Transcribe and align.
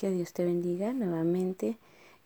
Que 0.00 0.10
Dios 0.10 0.32
te 0.32 0.46
bendiga 0.46 0.94
nuevamente. 0.94 1.76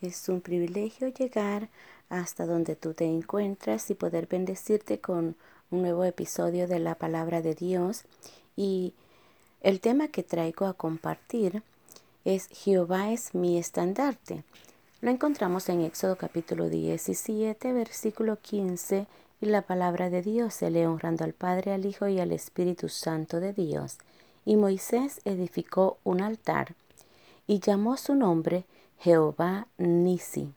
Es 0.01 0.29
un 0.29 0.41
privilegio 0.41 1.09
llegar 1.09 1.71
hasta 2.09 2.47
donde 2.47 2.77
tú 2.77 2.95
te 2.95 3.05
encuentras 3.05 3.91
y 3.91 3.97
poder 3.97 4.29
bendecirte 4.29 5.01
con 5.01 5.35
un 5.73 5.83
nuevo 5.83 6.05
episodio 6.05 6.69
de 6.69 6.79
la 6.79 6.95
palabra 6.95 7.43
de 7.43 7.57
Dios. 7.57 8.05
Y 8.55 8.95
el 9.61 9.81
tema 9.81 10.07
que 10.07 10.23
traigo 10.23 10.67
a 10.67 10.75
compartir 10.75 11.65
es 12.25 12.47
Jehová 12.53 13.11
es 13.11 13.35
mi 13.35 13.59
estandarte. 13.59 14.45
Lo 15.01 15.11
encontramos 15.11 15.69
en 15.69 15.81
Éxodo 15.81 16.15
capítulo 16.15 16.69
17, 16.69 17.73
versículo 17.73 18.39
15, 18.41 19.09
y 19.41 19.47
la 19.47 19.63
palabra 19.63 20.11
de 20.11 20.23
Dios 20.23 20.55
se 20.55 20.71
lee 20.71 20.85
honrando 20.85 21.25
al 21.25 21.33
Padre, 21.33 21.73
al 21.73 21.87
Hijo 21.87 22.07
y 22.07 22.21
al 22.21 22.31
Espíritu 22.31 22.89
Santo 22.89 23.41
de 23.41 23.53
Dios. 23.53 23.99
Y 24.45 24.55
Moisés 24.55 25.21
edificó 25.25 25.99
un 26.05 26.21
altar 26.21 26.77
y 27.47 27.61
llamó 27.61 27.97
su 27.97 28.15
nombre 28.15 28.65
Jehová 28.99 29.67
Nisi. 29.79 30.53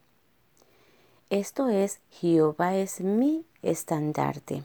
Esto 1.30 1.68
es, 1.68 2.00
Jehová 2.10 2.76
es 2.76 3.02
mi 3.02 3.46
estandarte. 3.62 4.64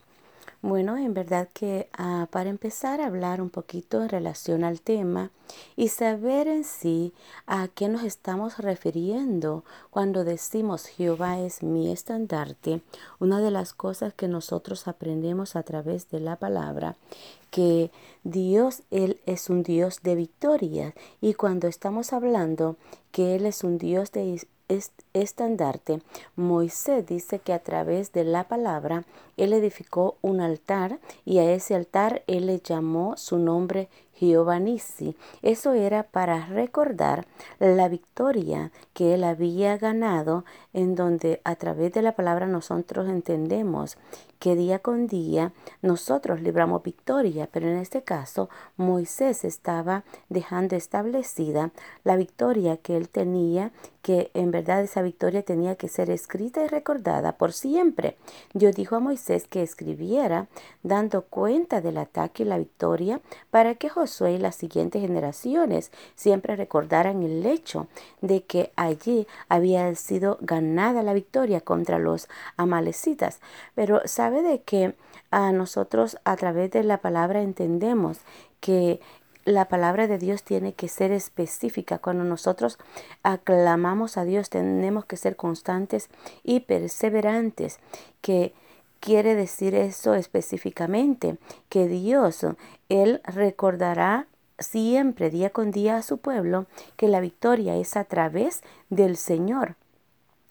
Bueno, 0.62 0.96
en 0.96 1.12
verdad 1.12 1.48
que 1.52 1.88
ah, 1.92 2.28
para 2.30 2.48
empezar 2.48 3.00
a 3.00 3.06
hablar 3.06 3.42
un 3.42 3.50
poquito 3.50 4.00
en 4.00 4.08
relación 4.08 4.62
al 4.62 4.80
tema 4.80 5.32
y 5.74 5.88
saber 5.88 6.46
en 6.46 6.62
sí 6.62 7.12
a 7.48 7.66
qué 7.66 7.88
nos 7.88 8.04
estamos 8.04 8.58
refiriendo 8.58 9.64
cuando 9.90 10.22
decimos 10.22 10.86
Jehová 10.86 11.40
es 11.40 11.64
mi 11.64 11.90
estandarte, 11.90 12.80
una 13.18 13.40
de 13.40 13.50
las 13.50 13.74
cosas 13.74 14.14
que 14.14 14.28
nosotros 14.28 14.86
aprendemos 14.86 15.56
a 15.56 15.64
través 15.64 16.08
de 16.10 16.20
la 16.20 16.36
palabra, 16.36 16.94
que 17.50 17.90
Dios, 18.22 18.82
Él 18.92 19.18
es 19.26 19.50
un 19.50 19.64
Dios 19.64 20.00
de 20.04 20.14
victoria. 20.14 20.94
Y 21.20 21.34
cuando 21.34 21.66
estamos 21.66 22.12
hablando 22.12 22.76
que 23.10 23.34
Él 23.34 23.46
es 23.46 23.64
un 23.64 23.78
Dios 23.78 24.12
de 24.12 24.22
estandarte, 25.12 26.00
Moisés 26.36 27.06
dice 27.06 27.38
que 27.38 27.52
a 27.52 27.58
través 27.58 28.12
de 28.12 28.24
la 28.24 28.44
palabra 28.44 29.04
él 29.36 29.52
edificó 29.52 30.16
un 30.22 30.40
altar 30.40 30.98
y 31.24 31.38
a 31.38 31.52
ese 31.52 31.74
altar 31.74 32.22
él 32.26 32.46
le 32.46 32.60
llamó 32.60 33.16
su 33.16 33.38
nombre 33.38 33.88
Jehová 34.22 34.60
Eso 35.42 35.72
era 35.72 36.04
para 36.04 36.46
recordar 36.46 37.26
la 37.58 37.88
victoria 37.88 38.70
que 38.94 39.14
él 39.14 39.24
había 39.24 39.76
ganado, 39.78 40.44
en 40.72 40.94
donde 40.94 41.40
a 41.42 41.56
través 41.56 41.92
de 41.92 42.02
la 42.02 42.12
palabra 42.12 42.46
nosotros 42.46 43.08
entendemos 43.08 43.98
que 44.42 44.56
día 44.56 44.80
con 44.80 45.06
día 45.06 45.52
nosotros 45.82 46.40
libramos 46.40 46.82
victoria, 46.82 47.48
pero 47.52 47.68
en 47.68 47.76
este 47.76 48.02
caso 48.02 48.48
Moisés 48.76 49.44
estaba 49.44 50.02
dejando 50.28 50.74
establecida 50.74 51.70
la 52.02 52.16
victoria 52.16 52.76
que 52.76 52.96
él 52.96 53.08
tenía, 53.08 53.70
que 54.02 54.32
en 54.34 54.50
verdad 54.50 54.82
esa 54.82 55.00
victoria 55.00 55.44
tenía 55.44 55.76
que 55.76 55.86
ser 55.86 56.10
escrita 56.10 56.64
y 56.64 56.66
recordada 56.66 57.38
por 57.38 57.52
siempre. 57.52 58.16
Dios 58.52 58.74
dijo 58.74 58.96
a 58.96 59.00
Moisés 59.00 59.46
que 59.46 59.62
escribiera 59.62 60.48
dando 60.82 61.22
cuenta 61.22 61.80
del 61.80 61.98
ataque 61.98 62.42
y 62.42 62.46
la 62.46 62.58
victoria 62.58 63.20
para 63.52 63.76
que 63.76 63.88
Josué 64.12 64.38
las 64.38 64.56
siguientes 64.56 65.00
generaciones 65.00 65.90
siempre 66.16 66.54
recordaran 66.54 67.22
el 67.22 67.46
hecho 67.46 67.88
de 68.20 68.42
que 68.42 68.70
allí 68.76 69.26
había 69.48 69.94
sido 69.94 70.36
ganada 70.42 71.02
la 71.02 71.14
victoria 71.14 71.62
contra 71.62 71.98
los 71.98 72.28
amalecitas. 72.58 73.40
Pero 73.74 74.02
sabe 74.04 74.42
de 74.42 74.60
que 74.60 74.94
a 75.30 75.50
nosotros 75.52 76.18
a 76.24 76.36
través 76.36 76.70
de 76.72 76.84
la 76.84 76.98
palabra 76.98 77.40
entendemos 77.40 78.18
que 78.60 79.00
la 79.46 79.68
palabra 79.68 80.06
de 80.06 80.18
Dios 80.18 80.42
tiene 80.42 80.74
que 80.74 80.88
ser 80.88 81.10
específica. 81.10 81.96
Cuando 81.96 82.22
nosotros 82.22 82.78
aclamamos 83.22 84.18
a 84.18 84.24
Dios 84.24 84.50
tenemos 84.50 85.06
que 85.06 85.16
ser 85.16 85.36
constantes 85.36 86.10
y 86.44 86.60
perseverantes. 86.60 87.78
Que 88.20 88.52
quiere 89.02 89.34
decir 89.34 89.74
eso 89.74 90.14
específicamente, 90.14 91.36
que 91.68 91.88
Dios, 91.88 92.46
Él 92.88 93.20
recordará 93.24 94.28
siempre, 94.60 95.28
día 95.28 95.50
con 95.50 95.72
día, 95.72 95.96
a 95.96 96.02
su 96.02 96.18
pueblo, 96.18 96.66
que 96.96 97.08
la 97.08 97.18
victoria 97.18 97.76
es 97.76 97.96
a 97.96 98.04
través 98.04 98.62
del 98.90 99.16
Señor. 99.16 99.74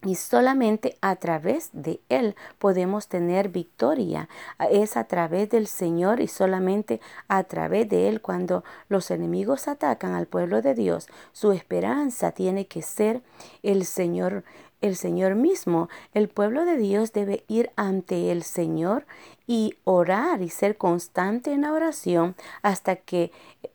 Y 0.03 0.15
solamente 0.15 0.97
a 0.99 1.15
través 1.15 1.69
de 1.71 2.01
Él 2.09 2.35
podemos 2.57 3.07
tener 3.07 3.49
victoria. 3.49 4.27
Es 4.71 4.97
a 4.97 5.05
través 5.05 5.49
del 5.49 5.67
Señor 5.67 6.19
y 6.19 6.27
solamente 6.27 6.99
a 7.29 7.43
través 7.45 7.87
de 7.87 8.09
Él 8.09 8.19
cuando 8.19 8.65
los 8.89 9.11
enemigos 9.11 9.69
atacan 9.69 10.13
al 10.13 10.25
pueblo 10.25 10.61
de 10.61 10.73
Dios. 10.73 11.07
Su 11.31 11.53
esperanza 11.53 12.31
tiene 12.31 12.65
que 12.65 12.81
ser 12.81 13.21
el 13.63 13.85
Señor 13.85 14.43
el 14.81 14.95
Señor 14.95 15.35
mismo. 15.35 15.89
El 16.13 16.27
pueblo 16.27 16.65
de 16.65 16.77
Dios 16.77 17.13
debe 17.13 17.43
ir 17.47 17.71
ante 17.75 18.31
el 18.31 18.43
Señor 18.43 19.05
y 19.47 19.75
orar 19.83 20.41
y 20.41 20.49
ser 20.49 20.77
constante 20.77 21.53
en 21.53 21.61
la 21.61 21.73
oración 21.73 22.35
hasta 22.61 22.95
que 22.95 23.31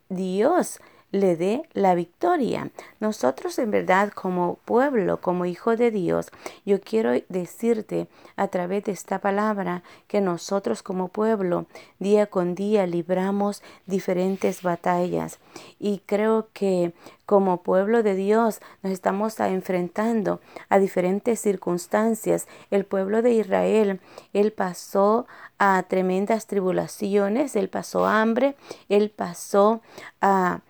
Dios 0.08 0.80
le 1.16 1.36
dé 1.36 1.68
la 1.72 1.94
victoria. 1.94 2.70
Nosotros 3.00 3.58
en 3.58 3.70
verdad 3.70 4.12
como 4.12 4.58
pueblo, 4.64 5.20
como 5.20 5.46
hijo 5.46 5.76
de 5.76 5.90
Dios, 5.90 6.28
yo 6.64 6.80
quiero 6.80 7.12
decirte 7.28 8.08
a 8.36 8.48
través 8.48 8.84
de 8.84 8.92
esta 8.92 9.18
palabra 9.18 9.82
que 10.06 10.20
nosotros 10.20 10.82
como 10.82 11.08
pueblo 11.08 11.66
día 11.98 12.26
con 12.26 12.54
día 12.54 12.86
libramos 12.86 13.62
diferentes 13.86 14.62
batallas 14.62 15.38
y 15.78 16.02
creo 16.06 16.48
que 16.52 16.92
como 17.26 17.62
pueblo 17.62 18.02
de 18.02 18.14
Dios 18.14 18.60
nos 18.82 18.92
estamos 18.92 19.38
enfrentando 19.40 20.40
a 20.68 20.78
diferentes 20.78 21.40
circunstancias. 21.40 22.46
El 22.70 22.84
pueblo 22.84 23.20
de 23.20 23.32
Israel, 23.32 24.00
él 24.32 24.52
pasó 24.52 25.26
a 25.58 25.82
tremendas 25.88 26.46
tribulaciones, 26.46 27.56
él 27.56 27.68
pasó 27.68 28.06
hambre, 28.06 28.56
él 28.88 29.10
pasó 29.10 29.80
a 30.20 30.60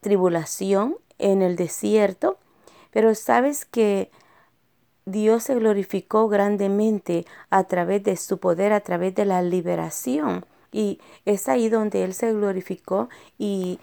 tribulación 0.00 0.96
en 1.18 1.42
el 1.42 1.56
desierto, 1.56 2.38
pero 2.90 3.14
sabes 3.14 3.64
que 3.64 4.10
Dios 5.04 5.44
se 5.44 5.54
glorificó 5.54 6.28
grandemente 6.28 7.26
a 7.50 7.64
través 7.64 8.02
de 8.02 8.16
su 8.16 8.38
poder, 8.38 8.72
a 8.72 8.80
través 8.80 9.14
de 9.14 9.24
la 9.24 9.40
liberación. 9.42 10.44
Y 10.72 11.00
es 11.24 11.48
ahí 11.48 11.68
donde 11.68 12.04
Él 12.04 12.12
se 12.12 12.32
glorificó 12.32 13.08
y 13.38 13.78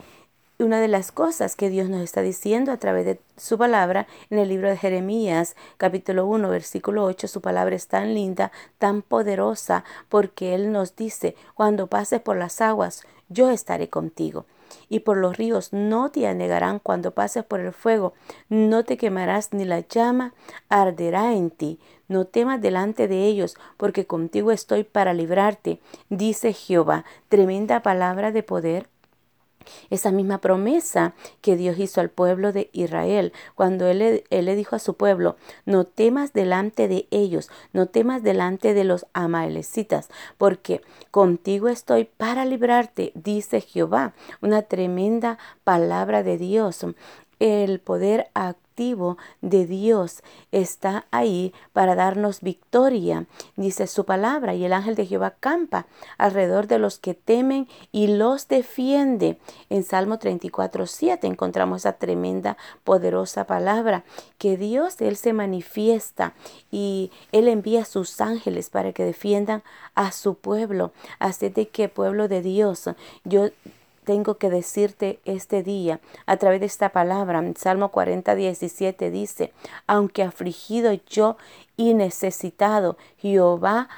una 0.59 0.79
de 0.79 0.87
las 0.87 1.11
cosas 1.11 1.55
que 1.55 1.69
Dios 1.69 1.89
nos 1.89 2.01
está 2.01 2.21
diciendo 2.21 2.71
a 2.71 2.77
través 2.77 3.05
de 3.05 3.19
su 3.37 3.57
palabra 3.57 4.07
en 4.29 4.37
el 4.37 4.49
libro 4.49 4.69
de 4.69 4.77
Jeremías 4.77 5.55
capítulo 5.77 6.25
1 6.27 6.49
versículo 6.49 7.03
8, 7.05 7.27
su 7.27 7.41
palabra 7.41 7.75
es 7.75 7.87
tan 7.87 8.13
linda, 8.13 8.51
tan 8.77 9.01
poderosa, 9.01 9.83
porque 10.09 10.53
Él 10.53 10.71
nos 10.71 10.95
dice, 10.95 11.35
cuando 11.55 11.87
pases 11.87 12.21
por 12.21 12.37
las 12.37 12.61
aguas, 12.61 13.03
yo 13.29 13.49
estaré 13.49 13.89
contigo 13.89 14.45
y 14.89 14.99
por 14.99 15.17
los 15.17 15.37
ríos 15.37 15.73
no 15.73 16.11
te 16.11 16.27
anegarán 16.27 16.79
cuando 16.79 17.11
pases 17.11 17.43
por 17.43 17.59
el 17.59 17.73
fuego, 17.73 18.13
no 18.49 18.83
te 18.83 18.97
quemarás 18.97 19.53
ni 19.53 19.65
la 19.65 19.79
llama 19.81 20.33
arderá 20.69 21.33
en 21.33 21.51
ti. 21.51 21.79
No 22.07 22.25
temas 22.25 22.61
delante 22.61 23.07
de 23.07 23.25
ellos, 23.25 23.55
porque 23.77 24.05
contigo 24.05 24.51
estoy 24.51 24.83
para 24.83 25.13
librarte, 25.13 25.79
dice 26.09 26.53
Jehová. 26.53 27.05
Tremenda 27.29 27.81
palabra 27.81 28.31
de 28.31 28.43
poder 28.43 28.92
esa 29.89 30.11
misma 30.11 30.39
promesa 30.39 31.13
que 31.41 31.55
Dios 31.55 31.77
hizo 31.79 32.01
al 32.01 32.09
pueblo 32.09 32.51
de 32.51 32.69
Israel, 32.73 33.33
cuando 33.55 33.87
él, 33.87 34.23
le 34.29 34.55
dijo 34.55 34.75
a 34.75 34.79
su 34.79 34.95
pueblo, 34.95 35.35
no 35.65 35.85
temas 35.85 36.33
delante 36.33 36.87
de 36.87 37.07
ellos, 37.11 37.49
no 37.71 37.87
temas 37.87 38.23
delante 38.23 38.73
de 38.73 38.83
los 38.83 39.05
amalecitas, 39.13 40.09
porque 40.37 40.81
contigo 41.11 41.69
estoy 41.69 42.05
para 42.05 42.45
librarte, 42.45 43.11
dice 43.15 43.61
Jehová. 43.61 44.13
Una 44.41 44.63
tremenda 44.63 45.37
palabra 45.63 46.23
de 46.23 46.37
Dios 46.37 46.85
el 47.39 47.79
poder 47.79 48.29
activo 48.73 49.17
de 49.41 49.67
Dios 49.67 50.23
está 50.51 51.05
ahí 51.11 51.53
para 51.73 51.93
darnos 51.93 52.41
victoria, 52.41 53.27
dice 53.55 53.85
su 53.85 54.03
palabra, 54.03 54.55
y 54.55 54.65
el 54.65 54.73
ángel 54.73 54.95
de 54.95 55.05
Jehová 55.05 55.35
campa 55.39 55.85
alrededor 56.17 56.65
de 56.65 56.79
los 56.79 56.97
que 56.97 57.13
temen 57.13 57.67
y 57.91 58.07
los 58.07 58.47
defiende. 58.47 59.37
En 59.69 59.83
Salmo 59.83 60.17
34, 60.17 60.87
7 60.87 61.27
encontramos 61.27 61.81
esa 61.81 61.93
tremenda, 61.93 62.57
poderosa 62.83 63.45
palabra, 63.45 64.05
que 64.39 64.57
Dios, 64.57 64.99
Él 65.01 65.17
se 65.17 65.33
manifiesta 65.33 66.33
y 66.71 67.11
Él 67.31 67.49
envía 67.49 67.83
a 67.83 67.85
sus 67.85 68.21
ángeles 68.21 68.71
para 68.71 68.91
que 68.91 69.05
defiendan 69.05 69.61
a 69.93 70.11
su 70.11 70.33
pueblo. 70.33 70.93
Así 71.19 71.49
de 71.49 71.67
que 71.67 71.89
pueblo 71.89 72.27
de 72.27 72.41
Dios, 72.41 72.89
yo 73.23 73.49
tengo 74.03 74.35
que 74.35 74.49
decirte 74.49 75.19
este 75.25 75.63
día 75.63 75.99
a 76.25 76.37
través 76.37 76.59
de 76.59 76.65
esta 76.65 76.89
palabra. 76.89 77.43
Salmo 77.57 77.89
40, 77.89 78.35
17 78.35 79.11
dice, 79.11 79.53
aunque 79.87 80.23
afligido 80.23 80.93
yo 81.09 81.37
y 81.77 81.93
necesitado, 81.93 82.97
Jehová 83.17 83.89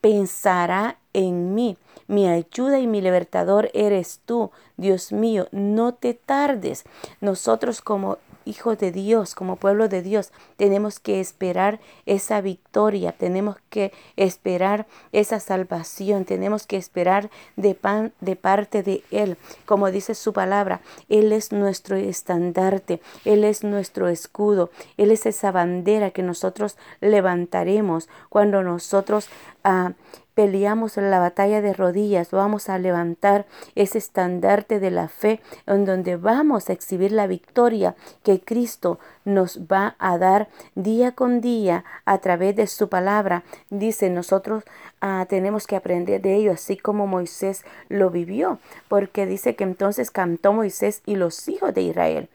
pensará 0.00 0.98
en 1.12 1.54
mí. 1.54 1.76
mi 2.08 2.28
ayuda 2.28 2.78
y 2.78 2.86
mi 2.86 3.00
libertador 3.00 3.70
eres 3.72 4.20
tú. 4.26 4.50
Dios 4.76 5.12
mío, 5.12 5.46
no 5.50 5.94
te 5.94 6.12
tardes. 6.12 6.84
Nosotros 7.20 7.80
como 7.80 8.18
hijos 8.44 8.78
de 8.78 8.92
Dios, 8.92 9.34
como 9.34 9.56
pueblo 9.56 9.88
de 9.88 10.02
Dios, 10.02 10.32
tenemos 10.56 11.00
que 11.00 11.20
esperar 11.20 11.80
esa 12.06 12.40
victoria, 12.40 13.12
tenemos 13.12 13.56
que 13.70 13.92
esperar 14.16 14.86
esa 15.12 15.40
salvación, 15.40 16.24
tenemos 16.24 16.66
que 16.66 16.76
esperar 16.76 17.30
de, 17.56 17.74
pan, 17.74 18.12
de 18.20 18.36
parte 18.36 18.82
de 18.82 19.04
Él. 19.10 19.36
Como 19.66 19.90
dice 19.90 20.14
su 20.14 20.32
palabra, 20.32 20.80
Él 21.08 21.32
es 21.32 21.52
nuestro 21.52 21.96
estandarte, 21.96 23.00
Él 23.24 23.44
es 23.44 23.64
nuestro 23.64 24.08
escudo, 24.08 24.70
Él 24.96 25.10
es 25.10 25.26
esa 25.26 25.52
bandera 25.52 26.10
que 26.10 26.22
nosotros 26.22 26.76
levantaremos 27.00 28.08
cuando 28.28 28.62
nosotros... 28.62 29.28
Uh, 29.64 29.92
peleamos 30.34 30.96
la 30.96 31.18
batalla 31.18 31.60
de 31.60 31.72
rodillas, 31.72 32.30
vamos 32.30 32.68
a 32.68 32.78
levantar 32.78 33.46
ese 33.74 33.98
estandarte 33.98 34.80
de 34.80 34.90
la 34.90 35.08
fe 35.08 35.40
en 35.66 35.84
donde 35.84 36.16
vamos 36.16 36.68
a 36.68 36.72
exhibir 36.72 37.12
la 37.12 37.26
victoria 37.26 37.94
que 38.22 38.40
Cristo 38.40 38.98
nos 39.24 39.60
va 39.60 39.96
a 39.98 40.18
dar 40.18 40.48
día 40.74 41.12
con 41.12 41.40
día 41.40 41.84
a 42.04 42.18
través 42.18 42.56
de 42.56 42.66
su 42.66 42.88
palabra. 42.88 43.44
Dice, 43.70 44.10
nosotros 44.10 44.64
ah, 45.00 45.26
tenemos 45.28 45.66
que 45.66 45.76
aprender 45.76 46.20
de 46.22 46.36
ello, 46.36 46.52
así 46.52 46.76
como 46.76 47.06
Moisés 47.06 47.64
lo 47.88 48.10
vivió, 48.10 48.58
porque 48.88 49.26
dice 49.26 49.54
que 49.54 49.64
entonces 49.64 50.10
cantó 50.10 50.52
Moisés 50.52 51.02
y 51.06 51.16
los 51.16 51.48
hijos 51.48 51.74
de 51.74 51.82
Israel 51.82 52.28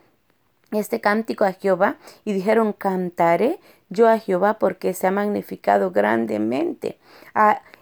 este 0.71 0.99
cántico 0.99 1.45
a 1.45 1.53
Jehová 1.53 1.95
y 2.25 2.33
dijeron, 2.33 2.73
cantaré 2.73 3.59
yo 3.89 4.07
a 4.09 4.19
Jehová 4.19 4.55
porque 4.59 4.93
se 4.93 5.07
ha 5.07 5.11
magnificado 5.11 5.91
grandemente 5.91 6.97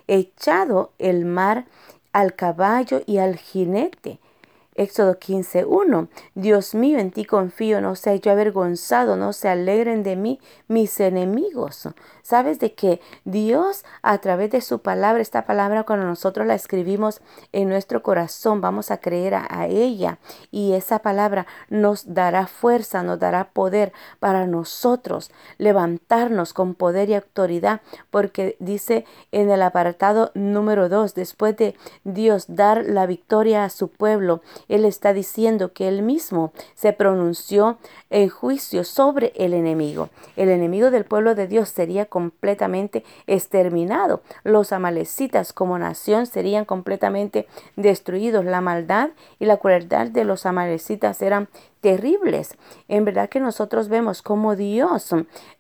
echado 0.08 0.92
el 1.00 1.26
mar 1.26 1.66
al 2.14 2.36
caballo 2.36 3.02
y 3.06 3.18
al 3.18 3.38
jinete. 3.38 4.20
Éxodo 4.76 5.18
15.1. 5.18 6.10
Dios 6.36 6.76
mío, 6.76 7.00
en 7.00 7.12
ti 7.12 7.24
confío, 7.24 7.80
no 7.80 7.96
sea 7.96 8.16
yo 8.16 8.32
avergonzado, 8.32 9.16
no 9.16 9.32
se 9.32 9.48
alegren 9.48 10.04
de 10.04 10.18
mí 10.18 10.40
mis 10.68 11.00
enemigos. 11.00 11.88
Sabes 12.24 12.60
de 12.60 12.74
que 12.74 13.00
Dios 13.24 13.86
a 14.02 14.18
través 14.18 14.52
de 14.52 14.60
su 14.60 14.80
palabra, 14.80 15.22
esta 15.22 15.46
palabra 15.46 15.84
cuando 15.84 16.06
nosotros 16.06 16.46
la 16.46 16.56
escribimos 16.56 17.22
en 17.52 17.70
nuestro 17.70 18.04
corazón, 18.04 18.62
vamos 18.62 18.92
a 18.92 18.98
creer 18.98 19.36
a, 19.36 19.68
ella 19.68 20.20
y 20.52 20.74
esa 20.74 21.00
palabra 21.00 21.48
nos 21.70 22.14
dará 22.14 22.48
fuerza, 22.48 23.04
nos 23.04 23.20
dará 23.20 23.52
poder 23.52 23.94
para 24.20 24.46
nosotros 24.46 25.32
levantarnos 25.58 26.54
con 26.54 26.76
poder 26.76 27.10
y 27.10 27.16
autoridad, 27.16 27.82
porque 28.12 28.58
dice 28.60 29.06
en 29.32 29.50
el 29.50 29.62
apartado 29.62 30.32
número 30.34 30.90
2, 30.90 31.16
después 31.16 31.56
de 31.56 31.76
Dios 32.04 32.46
dar 32.48 32.84
la 32.86 33.06
victoria 33.06 33.64
a 33.64 33.70
su 33.70 33.88
pueblo, 33.88 34.42
Él 34.68 34.86
está 34.86 35.14
diciendo 35.14 35.74
que 35.74 35.88
Él 35.88 36.02
mismo 36.02 36.52
se 36.74 36.94
pronunció 36.94 37.78
en 38.10 38.30
juicio 38.30 38.84
sobre 38.84 39.34
el 39.36 39.54
enemigo. 39.54 40.10
El 40.36 40.50
enemigo 40.50 40.92
del 40.92 41.06
pueblo 41.06 41.36
de 41.36 41.48
Dios 41.48 41.70
sería 41.70 42.06
completamente 42.06 43.04
exterminado. 43.28 44.22
Los 44.44 44.72
amalecitas 44.72 45.54
como 45.54 45.78
nación 45.78 46.26
serían 46.26 46.66
completamente 46.66 47.48
destruidos. 47.76 48.46
La 48.46 48.62
maldad 48.62 49.10
y 49.40 49.46
la 49.46 49.58
crueldad 49.58 50.08
de 50.08 50.26
los 50.26 50.46
amalecitas 50.46 51.22
eran 51.22 51.48
terribles. 51.86 52.58
En 52.88 53.06
verdad 53.06 53.30
que 53.30 53.40
nosotros 53.40 53.90
vemos 53.90 54.24
cómo 54.24 54.56
Dios 54.56 55.12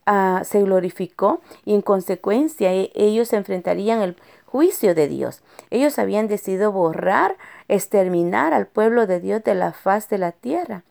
ah, 0.07 0.41
se 0.43 0.63
glorificó 0.63 1.41
y 1.65 1.75
en 1.75 1.83
consecuencia 1.83 2.73
e, 2.73 2.91
ellos 2.95 3.31
enfrentarían 3.31 4.01
el 4.01 4.15
juicio 4.55 4.95
de 4.95 5.09
Dios. 5.09 5.41
Ellos 5.69 5.99
habían 5.99 6.29
decidido 6.29 6.71
borrar, 6.71 7.35
exterminar 7.67 8.53
al 8.53 8.67
pueblo 8.67 9.05
de 9.05 9.19
Dios 9.19 9.43
de 9.43 9.53
la 9.53 9.73
faz 9.73 10.07
de 10.07 10.17
la 10.17 10.31
tierra. 10.31 10.83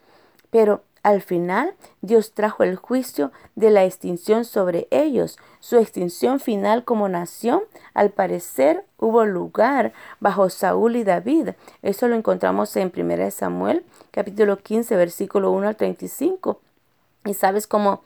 Pero 0.51 0.83
al 1.03 1.23
final, 1.23 1.73
Dios 2.03 2.35
trajo 2.35 2.63
el 2.63 2.77
juicio 2.77 3.33
de 3.55 3.71
la 3.71 3.85
extinción 3.85 4.45
sobre 4.45 4.87
ellos. 4.91 5.39
Su 5.61 5.79
extinción 5.79 6.41
final 6.41 6.85
como 6.85 7.09
nación, 7.09 7.63
al 7.95 8.11
parecer, 8.11 8.85
hubo 8.99 9.25
lugar 9.25 9.95
bajo 10.21 10.51
Saúl 10.51 10.97
y 10.97 11.05
David. 11.05 11.53
Eso 11.81 12.07
lo 12.07 12.17
encontramos 12.17 12.77
en 12.77 12.93
1 12.95 13.31
Samuel, 13.31 13.83
capítulo 14.11 14.59
15, 14.59 14.95
versículo 14.95 15.53
1 15.53 15.69
al 15.69 15.77
35. 15.77 16.61
Y 17.25 17.33
sabes 17.33 17.67
cómo 17.67 18.03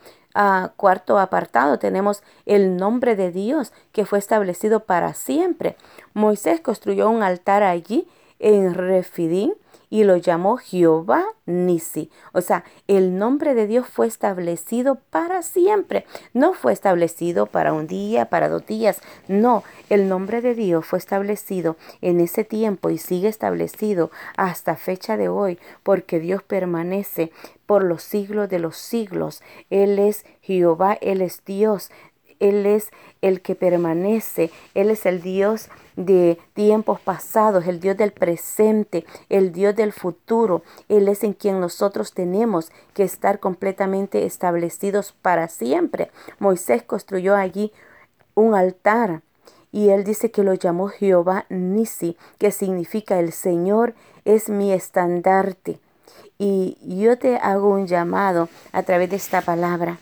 cuarto 0.76 1.18
apartado 1.18 1.78
tenemos 1.78 2.22
el 2.46 2.76
nombre 2.76 3.16
de 3.16 3.32
Dios 3.32 3.72
que 3.92 4.06
fue 4.06 4.18
establecido 4.18 4.80
para 4.80 5.14
siempre. 5.14 5.76
Moisés 6.14 6.60
construyó 6.60 7.10
un 7.10 7.22
altar 7.22 7.62
allí 7.62 8.06
en 8.38 8.74
Refidim 8.74 9.52
y 9.90 10.04
lo 10.04 10.16
llamó 10.16 10.58
Jehová 10.58 11.24
Nisi. 11.46 12.10
O 12.32 12.40
sea, 12.40 12.64
el 12.88 13.18
nombre 13.18 13.54
de 13.54 13.66
Dios 13.66 13.86
fue 13.86 14.06
establecido 14.06 14.98
para 15.10 15.42
siempre. 15.42 16.04
No 16.34 16.52
fue 16.52 16.72
establecido 16.72 17.46
para 17.46 17.72
un 17.72 17.86
día, 17.86 18.26
para 18.26 18.48
dos 18.48 18.66
días. 18.66 19.00
No, 19.28 19.64
el 19.88 20.08
nombre 20.08 20.40
de 20.42 20.54
Dios 20.54 20.84
fue 20.84 20.98
establecido 20.98 21.76
en 22.02 22.20
ese 22.20 22.44
tiempo 22.44 22.90
y 22.90 22.98
sigue 22.98 23.28
establecido 23.28 24.10
hasta 24.36 24.76
fecha 24.76 25.16
de 25.16 25.28
hoy, 25.28 25.58
porque 25.82 26.20
Dios 26.20 26.42
permanece 26.42 27.32
por 27.68 27.84
los 27.84 28.02
siglos 28.02 28.48
de 28.48 28.58
los 28.58 28.78
siglos. 28.78 29.42
Él 29.68 29.98
es 29.98 30.24
Jehová, 30.40 30.96
Él 31.02 31.20
es 31.20 31.44
Dios. 31.44 31.90
Él 32.40 32.64
es 32.64 32.90
el 33.20 33.42
que 33.42 33.54
permanece, 33.54 34.50
Él 34.74 34.90
es 34.90 35.04
el 35.04 35.20
Dios 35.20 35.68
de 35.96 36.38
tiempos 36.54 36.98
pasados, 36.98 37.66
el 37.66 37.78
Dios 37.78 37.96
del 37.98 38.12
presente, 38.12 39.04
el 39.28 39.52
Dios 39.52 39.76
del 39.76 39.92
futuro. 39.92 40.62
Él 40.88 41.08
es 41.08 41.24
en 41.24 41.34
quien 41.34 41.60
nosotros 41.60 42.14
tenemos 42.14 42.70
que 42.94 43.02
estar 43.02 43.38
completamente 43.38 44.24
establecidos 44.24 45.12
para 45.20 45.48
siempre. 45.48 46.10
Moisés 46.38 46.82
construyó 46.82 47.36
allí 47.36 47.70
un 48.34 48.54
altar 48.54 49.20
y 49.72 49.90
él 49.90 50.04
dice 50.04 50.30
que 50.30 50.42
lo 50.42 50.54
llamó 50.54 50.88
Jehová 50.88 51.44
Nisi, 51.50 52.16
que 52.38 52.50
significa 52.50 53.18
el 53.18 53.32
Señor 53.32 53.94
es 54.24 54.48
mi 54.48 54.72
estandarte. 54.72 55.80
Y 56.38 56.76
yo 56.82 57.18
te 57.18 57.36
hago 57.36 57.68
un 57.68 57.86
llamado 57.86 58.48
a 58.72 58.82
través 58.82 59.10
de 59.10 59.16
esta 59.16 59.42
palabra 59.42 59.98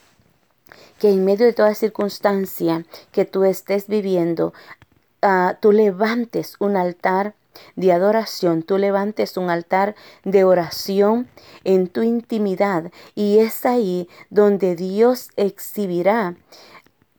que 0.99 1.11
en 1.11 1.25
medio 1.25 1.47
de 1.47 1.53
toda 1.53 1.75
circunstancia 1.75 2.85
que 3.13 3.25
tú 3.25 3.45
estés 3.45 3.87
viviendo, 3.87 4.53
uh, 5.23 5.55
tú 5.61 5.73
levantes 5.73 6.57
un 6.59 6.77
altar 6.77 7.35
de 7.75 7.93
adoración, 7.93 8.63
tú 8.63 8.79
levantes 8.79 9.37
un 9.37 9.51
altar 9.51 9.95
de 10.25 10.45
oración 10.45 11.29
en 11.65 11.89
tu 11.89 12.03
intimidad. 12.03 12.91
Y 13.15 13.39
es 13.39 13.65
ahí 13.67 14.09
donde 14.31 14.77
Dios 14.77 15.31
exhibirá 15.37 16.37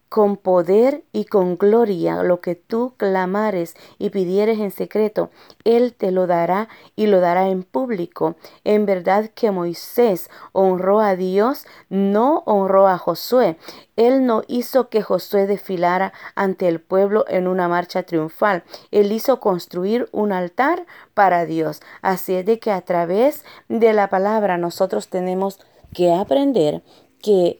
con 0.10 0.38
poder 0.38 1.04
y 1.12 1.26
con 1.26 1.58
gloria 1.58 2.24
lo 2.24 2.40
que 2.40 2.56
tú 2.56 2.94
clamares 2.98 3.76
y 4.00 4.10
pidieres 4.10 4.60
en 4.60 4.72
secreto, 4.72 5.30
Él 5.66 5.94
te 5.94 6.12
lo 6.12 6.28
dará 6.28 6.70
y 6.96 7.08
lo 7.08 7.20
dará 7.20 7.50
en 7.50 7.64
público. 7.64 8.36
En 8.64 8.86
verdad 8.86 9.30
que 9.34 9.52
Moisés 9.52 10.30
honró 10.54 11.02
a 11.02 11.16
Dios, 11.16 11.66
no 11.90 12.44
honró 12.46 12.88
a 12.88 12.98
Josué. 12.98 13.58
Él 13.96 14.26
no 14.26 14.44
hizo 14.48 14.90
que 14.90 15.02
Josué 15.02 15.48
desfilara 15.48 16.14
ante 16.36 16.68
el 16.68 16.80
pueblo 16.80 17.26
en 17.28 17.48
una 17.48 17.68
marcha 17.68 18.04
triunfal. 18.04 18.64
Él 18.92 19.12
hizo 19.12 19.40
construir 19.40 20.08
un 20.12 20.32
altar 20.32 20.86
para 21.14 21.46
Dios. 21.46 21.82
Así 22.02 22.36
es 22.36 22.46
de 22.46 22.60
que 22.60 22.72
a 22.72 22.82
través 22.82 23.44
de 23.68 23.92
la 23.94 24.10
palabra 24.10 24.58
nosotros 24.58 25.10
tenemos 25.10 25.60
que 25.94 26.14
aprender 26.14 26.84
que 27.22 27.60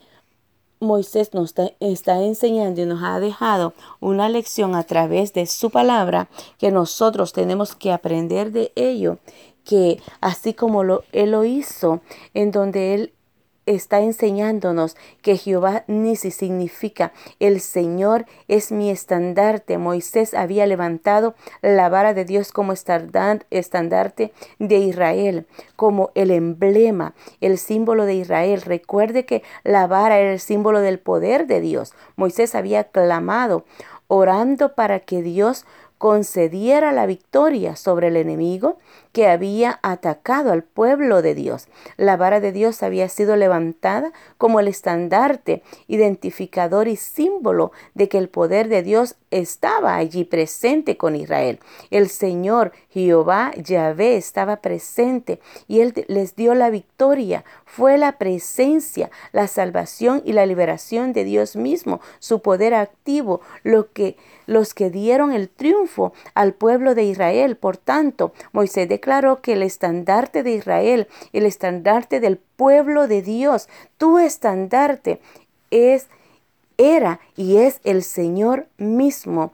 Moisés 0.80 1.34
nos 1.34 1.54
está, 1.80 2.22
enseñando 2.22 2.82
y 2.82 2.86
nos 2.86 3.02
ha 3.04 3.20
dejado 3.20 3.74
una 4.00 4.30
lección 4.30 4.76
a 4.76 4.84
través 4.84 5.34
de 5.34 5.46
su 5.48 5.70
palabra 5.70 6.30
que 6.58 6.72
nosotros 6.72 7.34
tenemos 7.34 7.76
que 7.76 7.92
aprender 7.92 8.52
de 8.52 8.72
ello, 8.76 9.18
que 9.64 10.02
así 10.22 10.54
como 10.54 10.84
lo, 10.84 11.04
él 11.12 11.32
lo 11.32 11.44
hizo, 11.44 12.02
en 12.34 12.52
donde 12.52 12.94
él 12.94 13.14
está 13.68 14.00
enseñándonos 14.00 14.98
que 15.22 15.38
Jehová 15.38 15.84
Nisi 15.86 16.32
significa 16.32 17.12
el 17.40 17.62
Señor 17.62 18.26
es 18.48 18.72
mi 18.72 18.90
estandarte. 18.90 19.78
Moisés 19.78 20.34
había 20.34 20.66
levantado 20.66 21.36
la 21.62 21.90
vara 21.90 22.16
de 22.16 22.26
Dios 22.26 22.52
como 22.52 22.74
estandarte 22.74 24.32
de 24.58 24.78
Israel, 24.78 25.46
como 25.76 26.10
el 26.16 26.32
emblema, 26.32 27.14
el 27.42 27.60
símbolo 27.60 28.06
de 28.06 28.16
Israel. 28.16 28.62
Recuerde 28.62 29.26
que 29.26 29.44
la 29.64 29.86
vara 29.86 30.18
era 30.18 30.32
el 30.32 30.40
símbolo 30.40 30.80
del 30.82 30.98
poder 30.98 31.46
de 31.46 31.62
Dios. 31.62 31.94
Moisés 32.16 32.56
había 32.56 32.86
clamado 32.86 33.66
orando 34.08 34.74
para 34.74 35.02
que 35.02 35.22
Dios 35.22 35.66
concediera 35.98 36.92
la 36.92 37.06
victoria 37.06 37.76
sobre 37.76 38.08
el 38.08 38.18
enemigo 38.18 38.78
que 39.12 39.28
había 39.28 39.80
atacado 39.82 40.52
al 40.52 40.64
pueblo 40.64 41.22
de 41.22 41.34
Dios. 41.34 41.68
La 41.98 42.18
vara 42.18 42.40
de 42.40 42.52
Dios 42.52 42.84
había 42.84 43.10
sido 43.10 43.36
levantada 43.36 44.12
como 44.38 44.60
el 44.60 44.68
estandarte, 44.68 45.64
identificador 45.88 46.88
y 46.88 46.98
símbolo 46.98 47.72
de 47.96 48.10
que 48.10 48.20
el 48.20 48.30
poder 48.30 48.70
de 48.70 48.84
Dios 48.84 49.16
estaba 49.32 49.96
allí 49.96 50.24
presente 50.24 50.98
con 50.98 51.16
Israel. 51.16 51.60
El 51.90 52.10
Señor 52.10 52.74
Jehová 52.90 53.52
Yahvé 53.56 54.18
estaba 54.18 54.58
presente 54.58 55.40
y 55.68 55.80
él 55.80 56.06
les 56.08 56.36
dio 56.36 56.54
la 56.54 56.70
victoria. 56.70 57.44
Fue 57.70 57.98
la 57.98 58.14
presencia, 58.14 59.12
la 59.34 59.48
salvación 59.48 60.24
y 60.26 60.32
la 60.32 60.46
liberación 60.46 61.12
de 61.12 61.26
Dios 61.26 61.58
mismo, 61.58 62.00
su 62.20 62.42
poder 62.42 62.74
activo, 62.74 63.42
lo 63.62 63.92
que 63.92 64.16
los 64.46 64.74
que 64.74 64.90
dieron 64.90 65.34
el 65.34 65.50
triunfo 65.50 66.14
al 66.34 66.54
pueblo 66.54 66.96
de 66.96 67.04
Israel. 67.04 67.58
Por 67.58 67.76
tanto, 67.76 68.34
Moisés 68.54 68.88
declaró 68.88 69.42
que 69.42 69.54
el 69.54 69.62
estandarte 69.62 70.42
de 70.42 70.52
Israel, 70.52 71.08
el 71.34 71.46
estandarte 71.46 72.22
del 72.22 72.38
pueblo 72.38 73.08
de 73.08 73.22
Dios, 73.22 73.68
tu 73.98 74.18
estandarte 74.18 75.20
es 75.70 76.08
era 76.78 77.20
y 77.36 77.58
es 77.58 77.82
el 77.84 78.04
Señor 78.04 78.68
mismo 78.78 79.52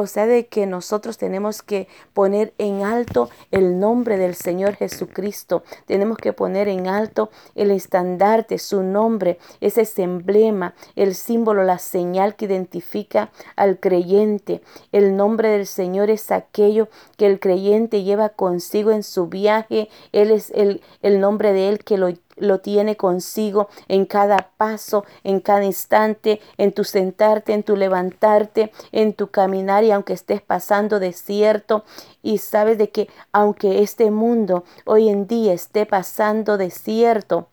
o 0.00 0.06
sea, 0.06 0.26
de 0.26 0.46
que 0.46 0.66
nosotros 0.66 1.18
tenemos 1.18 1.62
que 1.62 1.88
poner 2.12 2.52
en 2.58 2.82
alto 2.82 3.28
el 3.50 3.80
nombre 3.80 4.16
del 4.16 4.34
Señor 4.34 4.74
Jesucristo. 4.74 5.62
Tenemos 5.86 6.18
que 6.18 6.32
poner 6.32 6.68
en 6.68 6.86
alto 6.86 7.30
el 7.54 7.70
estandarte, 7.70 8.58
su 8.58 8.82
nombre, 8.82 9.38
ese 9.60 9.88
emblema, 10.02 10.74
el 10.96 11.14
símbolo, 11.14 11.64
la 11.64 11.78
señal 11.78 12.36
que 12.36 12.46
identifica 12.46 13.30
al 13.56 13.78
creyente. 13.78 14.62
El 14.92 15.16
nombre 15.16 15.48
del 15.48 15.66
Señor 15.66 16.10
es 16.10 16.30
aquello 16.30 16.88
que 17.16 17.26
el 17.26 17.40
creyente 17.40 18.02
lleva 18.02 18.28
consigo 18.28 18.90
en 18.90 19.02
su 19.02 19.26
viaje. 19.26 19.88
Él 20.12 20.30
es 20.30 20.50
el, 20.50 20.82
el 21.02 21.20
nombre 21.20 21.52
de 21.52 21.68
Él 21.68 21.84
que 21.84 21.98
lo 21.98 22.08
lo 22.40 22.60
tiene 22.60 22.96
consigo 22.96 23.68
en 23.88 24.06
cada 24.06 24.50
paso, 24.56 25.04
en 25.24 25.40
cada 25.40 25.64
instante, 25.64 26.40
en 26.56 26.72
tu 26.72 26.84
sentarte, 26.84 27.52
en 27.52 27.62
tu 27.62 27.76
levantarte, 27.76 28.72
en 28.92 29.14
tu 29.14 29.28
caminar 29.28 29.84
y 29.84 29.90
aunque 29.90 30.12
estés 30.12 30.40
pasando 30.42 30.98
desierto 30.98 31.84
y 32.22 32.38
sabes 32.38 32.78
de 32.78 32.90
que 32.90 33.08
aunque 33.32 33.82
este 33.82 34.10
mundo 34.10 34.64
hoy 34.84 35.08
en 35.08 35.26
día 35.26 35.52
esté 35.52 35.86
pasando 35.86 36.56
desierto, 36.56 37.48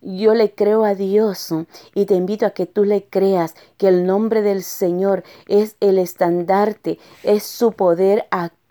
yo 0.00 0.34
le 0.34 0.52
creo 0.52 0.84
a 0.84 0.94
Dios 0.94 1.52
y 1.94 2.04
te 2.04 2.14
invito 2.14 2.46
a 2.46 2.50
que 2.50 2.66
tú 2.66 2.84
le 2.84 3.04
creas 3.04 3.54
que 3.76 3.88
el 3.88 4.06
nombre 4.06 4.42
del 4.42 4.62
Señor 4.62 5.24
es 5.48 5.76
el 5.80 5.98
estandarte, 5.98 6.98
es 7.22 7.42
su 7.42 7.72
poder 7.72 8.26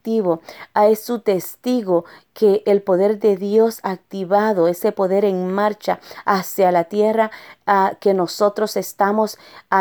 activo, 0.05 0.41
es 0.75 0.99
su 0.99 1.19
testigo 1.19 2.05
que 2.35 2.61
el 2.65 2.81
poder 2.81 3.17
de 3.19 3.37
Dios 3.37 3.79
activado, 3.81 4.67
ese 4.67 4.91
poder 4.91 5.23
en 5.23 5.51
marcha 5.51 5.99
hacia 6.25 6.71
la 6.71 6.83
tierra 6.83 7.31
que 7.99 8.13
nosotros 8.13 8.77
estamos 8.77 9.39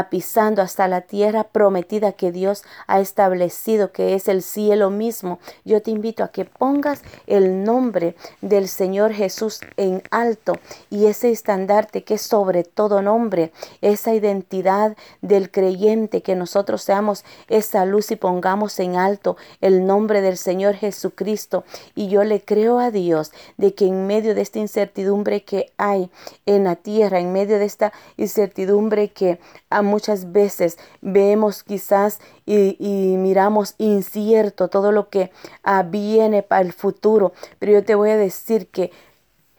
pisando, 0.09 0.63
hasta 0.63 0.89
la 0.89 1.03
tierra 1.03 1.45
prometida 1.45 2.13
que 2.13 2.33
Dios 2.33 2.63
ha 2.87 3.01
establecido, 3.01 3.93
que 3.93 4.15
es 4.15 4.29
el 4.29 4.43
cielo 4.43 4.89
mismo. 4.89 5.41
Yo 5.65 5.83
te 5.83 5.91
invito 5.91 6.25
a 6.25 6.29
que 6.29 6.45
pongas 6.47 7.03
el 7.27 7.65
nombre 7.65 8.15
del 8.41 8.69
Señor 8.69 9.13
Jesús 9.13 9.61
en 9.77 10.03
alto 10.11 10.55
y 10.89 11.07
ese 11.07 11.31
estandarte 11.31 12.05
que 12.05 12.15
es 12.15 12.23
sobre 12.23 12.65
todo 12.65 13.03
nombre, 13.03 13.53
esa 13.83 14.15
identidad 14.15 14.97
del 15.21 15.51
creyente, 15.51 16.23
que 16.23 16.37
nosotros 16.37 16.83
seamos 16.83 17.25
esa 17.49 17.85
luz 17.85 18.11
y 18.13 18.17
pongamos 18.17 18.79
en 18.79 18.97
alto 18.97 19.37
el 19.61 19.85
nombre 19.87 20.14
del 20.21 20.37
Señor 20.37 20.75
Jesucristo. 20.75 21.65
Y 21.95 22.09
yo 22.09 22.25
le 22.25 22.41
creo 22.41 22.79
a 22.79 22.91
Dios 22.91 23.33
de 23.57 23.75
que 23.75 23.87
en 23.87 24.07
medio 24.07 24.35
de 24.35 24.43
esta 24.43 24.59
incertidumbre 24.59 25.45
que 25.45 25.73
hay 25.77 26.11
en 26.47 26.65
la 26.65 26.77
tierra, 26.77 27.21
en 27.21 27.33
medio 27.33 27.59
de 27.59 27.65
esta 27.65 27.93
incertidumbre 28.17 29.09
que 29.09 29.39
a 29.71 29.83
muchas 29.83 30.33
veces 30.33 30.79
vemos 31.01 31.63
quizás 31.63 32.21
y, 32.47 32.77
miramos 33.19 33.75
incierto 33.79 34.69
todo 34.69 34.93
lo 34.93 35.09
que 35.09 35.31
ah, 35.63 35.83
viene 35.83 36.43
para 36.43 36.63
el 36.63 36.73
futuro, 36.73 37.33
pero 37.59 37.73
yo 37.73 37.85
te 37.85 37.95
voy 37.95 38.11
a 38.11 38.17
decir 38.17 38.69
que 38.69 38.91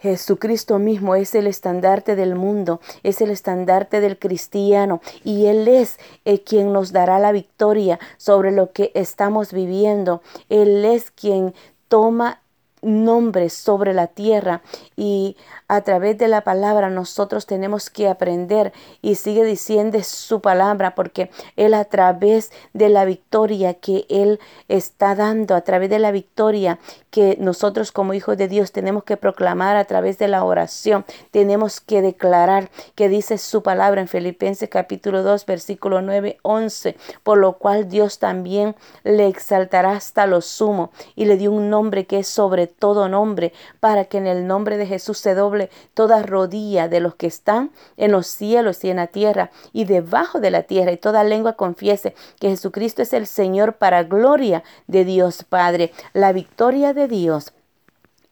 Jesucristo 0.05 0.77
mismo 0.77 1.15
es 1.15 1.33
el 1.33 1.47
estandarte 1.47 2.15
del 2.15 2.35
mundo, 2.35 2.79
es 3.01 3.21
el 3.21 3.31
estandarte 3.31 4.01
del 4.01 4.19
cristiano 4.19 5.01
y 5.23 5.47
Él 5.47 5.67
es 5.67 5.97
el 6.25 6.41
quien 6.41 6.71
nos 6.71 6.91
dará 6.91 7.17
la 7.17 7.31
victoria 7.31 7.97
sobre 8.17 8.51
lo 8.51 8.71
que 8.71 8.91
estamos 8.93 9.51
viviendo. 9.51 10.21
Él 10.47 10.85
es 10.85 11.09
quien 11.09 11.55
toma 11.87 12.41
nombre 12.83 13.49
sobre 13.49 13.95
la 13.95 14.05
tierra 14.05 14.61
y 14.95 15.37
a 15.67 15.81
través 15.81 16.17
de 16.17 16.27
la 16.27 16.41
palabra 16.41 16.89
nosotros 16.89 17.45
tenemos 17.45 17.89
que 17.89 18.07
aprender 18.07 18.71
y 19.01 19.15
sigue 19.15 19.43
diciendo 19.43 20.01
su 20.03 20.41
palabra 20.41 20.95
porque 20.95 21.31
Él 21.55 21.73
a 21.73 21.85
través 21.85 22.51
de 22.73 22.89
la 22.89 23.05
victoria 23.05 23.73
que 23.73 24.05
Él 24.09 24.39
está 24.67 25.15
dando, 25.15 25.55
a 25.55 25.61
través 25.61 25.89
de 25.89 25.99
la 25.99 26.11
victoria 26.11 26.79
que 27.09 27.37
nosotros 27.39 27.91
como 27.91 28.13
hijos 28.13 28.37
de 28.37 28.47
Dios 28.47 28.71
tenemos 28.71 29.03
que 29.03 29.17
proclamar 29.17 29.75
a 29.75 29.85
través 29.85 30.17
de 30.17 30.27
la 30.27 30.43
oración, 30.43 31.05
tenemos 31.31 31.79
que 31.79 32.01
declarar 32.01 32.69
que 32.93 33.09
dice 33.09 33.37
su 33.37 33.63
palabra 33.63 34.01
en 34.01 34.07
Filipenses 34.07 34.69
capítulo 34.69 35.23
2 35.23 35.45
versículo 35.45 36.01
9, 36.01 36.37
11, 36.43 36.97
por 37.23 37.37
lo 37.37 37.53
cual 37.53 37.87
Dios 37.87 38.19
también 38.19 38.75
le 39.03 39.27
exaltará 39.27 39.91
hasta 39.91 40.27
lo 40.27 40.41
sumo 40.41 40.91
y 41.15 41.25
le 41.25 41.37
dio 41.37 41.51
un 41.51 41.69
nombre 41.69 42.05
que 42.05 42.19
es 42.19 42.27
sobre 42.27 42.67
todo 42.67 43.09
nombre 43.09 43.53
para 43.79 44.05
que 44.05 44.17
en 44.17 44.27
el 44.27 44.45
nombre 44.45 44.77
de 44.77 44.85
Jesús 44.85 45.17
se 45.17 45.33
doble 45.33 45.54
toda 45.93 46.23
rodilla 46.23 46.87
de 46.87 46.99
los 46.99 47.15
que 47.15 47.27
están 47.27 47.71
en 47.97 48.11
los 48.11 48.27
cielos 48.27 48.83
y 48.83 48.89
en 48.89 48.97
la 48.97 49.07
tierra 49.07 49.51
y 49.73 49.85
debajo 49.85 50.39
de 50.39 50.51
la 50.51 50.63
tierra, 50.63 50.91
y 50.91 50.97
toda 50.97 51.23
lengua 51.23 51.53
confiese 51.53 52.15
que 52.39 52.49
Jesucristo 52.49 53.01
es 53.01 53.13
el 53.13 53.27
Señor 53.27 53.75
para 53.75 54.03
gloria 54.03 54.63
de 54.87 55.05
Dios 55.05 55.43
Padre. 55.43 55.91
La 56.13 56.31
victoria 56.31 56.93
de 56.93 57.07
Dios, 57.07 57.53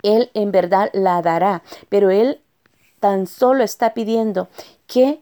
Él 0.02 0.30
en 0.34 0.52
verdad 0.52 0.90
la 0.94 1.22
dará, 1.22 1.64
pero 1.90 2.10
Él 2.10 2.42
tan 3.00 3.28
solo 3.28 3.64
está 3.64 3.94
pidiendo 3.94 4.48
que 4.88 5.22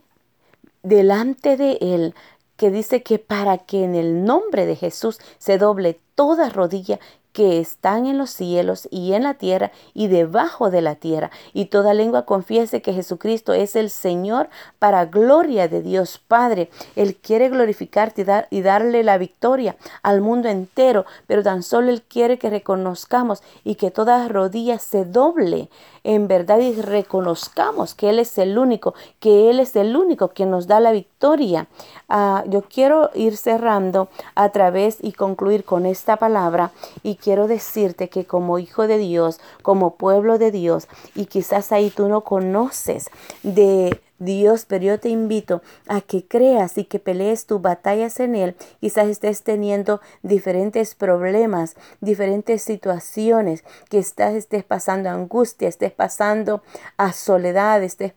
delante 0.84 1.58
de 1.58 1.78
Él 1.82 2.14
que 2.62 2.70
dice 2.70 3.02
que 3.02 3.18
para 3.18 3.58
que 3.58 3.84
en 3.84 3.96
el 3.96 4.24
nombre 4.24 4.68
de 4.68 4.76
Jesús 4.76 5.18
se 5.40 5.58
doble 5.58 6.00
toda 6.14 6.50
rodilla 6.50 7.00
que 7.34 7.60
están 7.60 8.06
en 8.06 8.18
los 8.18 8.32
cielos 8.32 8.88
y 8.92 9.14
en 9.14 9.24
la 9.24 9.36
tierra 9.36 9.72
y 9.94 10.08
debajo 10.08 10.70
de 10.70 10.82
la 10.82 10.96
tierra, 10.96 11.32
y 11.54 11.66
toda 11.66 11.94
lengua 11.94 12.26
confiese 12.26 12.82
que 12.82 12.94
Jesucristo 12.94 13.54
es 13.54 13.76
el 13.76 13.90
Señor 13.90 14.50
para 14.80 15.06
gloria 15.06 15.68
de 15.68 15.82
Dios 15.82 16.18
Padre. 16.18 16.70
Él 16.96 17.16
quiere 17.16 17.50
glorificarte 17.50 18.22
y, 18.22 18.26
dar, 18.26 18.48
y 18.50 18.62
darle 18.62 19.04
la 19.04 19.18
victoria 19.18 19.76
al 20.04 20.22
mundo 20.22 20.50
entero, 20.50 21.06
pero 21.28 21.44
tan 21.44 21.64
solo 21.64 21.90
Él 21.90 22.02
quiere 22.02 22.38
que 22.38 22.50
reconozcamos 22.50 23.44
y 23.64 23.76
que 23.76 23.92
toda 23.92 24.28
rodilla 24.28 24.80
se 24.80 25.06
doble 25.06 25.70
en 26.04 26.28
verdad 26.28 26.60
y 26.60 26.74
reconozcamos 26.74 27.94
que 27.94 28.10
Él 28.10 28.20
es 28.20 28.38
el 28.38 28.58
único, 28.58 28.94
que 29.20 29.50
Él 29.50 29.60
es 29.60 29.76
el 29.76 29.96
único 29.96 30.30
que 30.30 30.46
nos 30.46 30.68
da 30.68 30.80
la 30.80 30.92
victoria. 30.92 31.68
Ah, 32.10 32.44
yo 32.48 32.64
quiero 32.64 33.12
ir 33.14 33.38
cerrando 33.38 34.10
a 34.36 34.50
través 34.50 34.98
y 35.02 35.12
concluir 35.14 35.64
con 35.64 35.86
esta 35.86 36.18
palabra 36.18 36.72
y 37.04 37.16
quiero 37.16 37.48
decirte 37.48 38.10
que 38.10 38.26
como 38.26 38.60
hijo 38.60 38.88
de 38.88 38.98
Dios, 38.98 39.40
como 39.62 39.96
pueblo 39.96 40.38
de 40.38 40.52
Dios, 40.52 40.88
y 41.16 41.26
quizás 41.26 41.72
ahí 41.72 41.90
tú 41.90 42.08
no 42.08 42.22
conoces 42.22 43.10
de 43.44 44.02
Dios, 44.22 44.66
pero 44.68 44.84
yo 44.86 45.00
te 45.00 45.10
invito 45.10 45.64
a 45.88 46.02
que 46.02 46.28
creas 46.28 46.78
y 46.78 46.86
que 46.86 47.00
pelees 47.00 47.48
tus 47.48 47.60
batallas 47.60 48.20
en 48.20 48.36
Él. 48.36 48.56
Quizás 48.80 49.08
estés 49.08 49.42
teniendo 49.42 50.00
diferentes 50.22 50.94
problemas, 50.94 51.76
diferentes 52.02 52.62
situaciones, 52.62 53.64
que 53.90 53.98
estás, 53.98 54.36
estés 54.36 54.64
pasando 54.64 55.10
angustia, 55.10 55.68
estés 55.68 55.92
pasando 55.92 56.62
a 56.98 57.14
soledad, 57.14 57.82
estés 57.84 58.14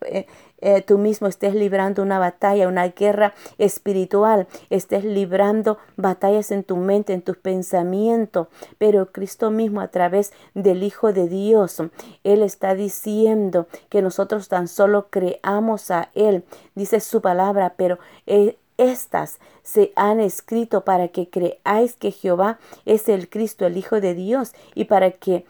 eh, 0.65 0.81
tú 0.81 0.97
mismo 0.97 1.27
estés 1.27 1.53
librando 1.53 2.01
una 2.01 2.17
batalla, 2.17 2.67
una 2.67 2.87
guerra 2.87 3.35
espiritual, 3.59 4.47
estés 4.71 5.05
librando 5.05 5.77
batallas 5.95 6.49
en 6.49 6.63
tu 6.63 6.75
mente, 6.75 7.13
en 7.13 7.21
tus 7.21 7.37
pensamientos, 7.37 8.47
pero 8.79 9.11
Cristo 9.11 9.51
mismo 9.51 9.79
a 9.79 9.89
través 9.89 10.33
del 10.55 10.81
Hijo 10.81 11.13
de 11.13 11.27
Dios, 11.27 11.83
Él 12.23 12.41
está 12.41 12.73
diciendo 12.73 13.67
que 13.89 14.01
nosotros 14.01 14.47
tan 14.47 14.67
solo 14.67 15.09
creamos 15.11 15.91
a 15.91 16.09
Él, 16.15 16.43
dice 16.73 16.99
su 16.99 17.21
palabra, 17.21 17.75
pero... 17.77 17.99
Eh, 18.25 18.57
estas 18.77 19.39
se 19.63 19.93
han 19.95 20.19
escrito 20.19 20.83
para 20.83 21.07
que 21.07 21.29
creáis 21.29 21.93
que 21.93 22.11
Jehová 22.11 22.59
es 22.83 23.07
el 23.07 23.29
Cristo, 23.29 23.65
el 23.65 23.77
Hijo 23.77 24.01
de 24.01 24.13
Dios, 24.13 24.51
y 24.73 24.83
para 24.83 25.11
que 25.11 25.45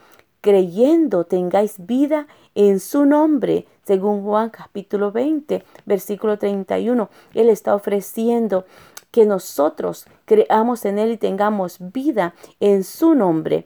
creyendo 0.46 1.24
tengáis 1.24 1.88
vida 1.88 2.28
en 2.54 2.80
su 2.80 3.08
nombre, 3.08 3.66
según 3.82 4.24
Juan 4.24 4.52
capítulo 4.52 5.12
20, 5.12 5.66
versículo 5.88 6.38
31. 6.38 7.10
Él 7.34 7.50
está 7.50 7.74
ofreciendo 7.74 8.66
que 9.10 9.26
nosotros 9.26 10.06
creamos 10.26 10.86
en 10.86 11.00
Él 11.00 11.14
y 11.14 11.18
tengamos 11.18 11.78
vida 11.80 12.36
en 12.60 12.84
su 12.84 13.16
nombre. 13.16 13.66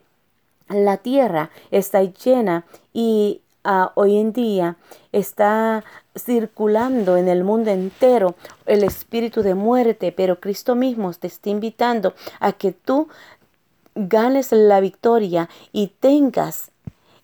La 0.70 0.96
tierra 0.96 1.50
está 1.70 2.02
llena 2.02 2.64
y 2.94 3.42
ah, 3.62 3.92
hoy 3.94 4.16
en 4.16 4.32
día 4.32 4.78
está 5.12 5.84
circulando 6.16 7.18
en 7.18 7.28
el 7.28 7.44
mundo 7.44 7.70
entero 7.70 8.36
el 8.64 8.84
espíritu 8.84 9.42
de 9.42 9.54
muerte, 9.54 10.12
pero 10.12 10.40
Cristo 10.40 10.74
mismo 10.74 11.12
te 11.12 11.26
está 11.26 11.50
invitando 11.50 12.14
a 12.38 12.52
que 12.52 12.72
tú 12.72 13.08
ganes 13.94 14.52
la 14.52 14.80
victoria 14.80 15.48
y 15.72 15.88
tengas 16.00 16.70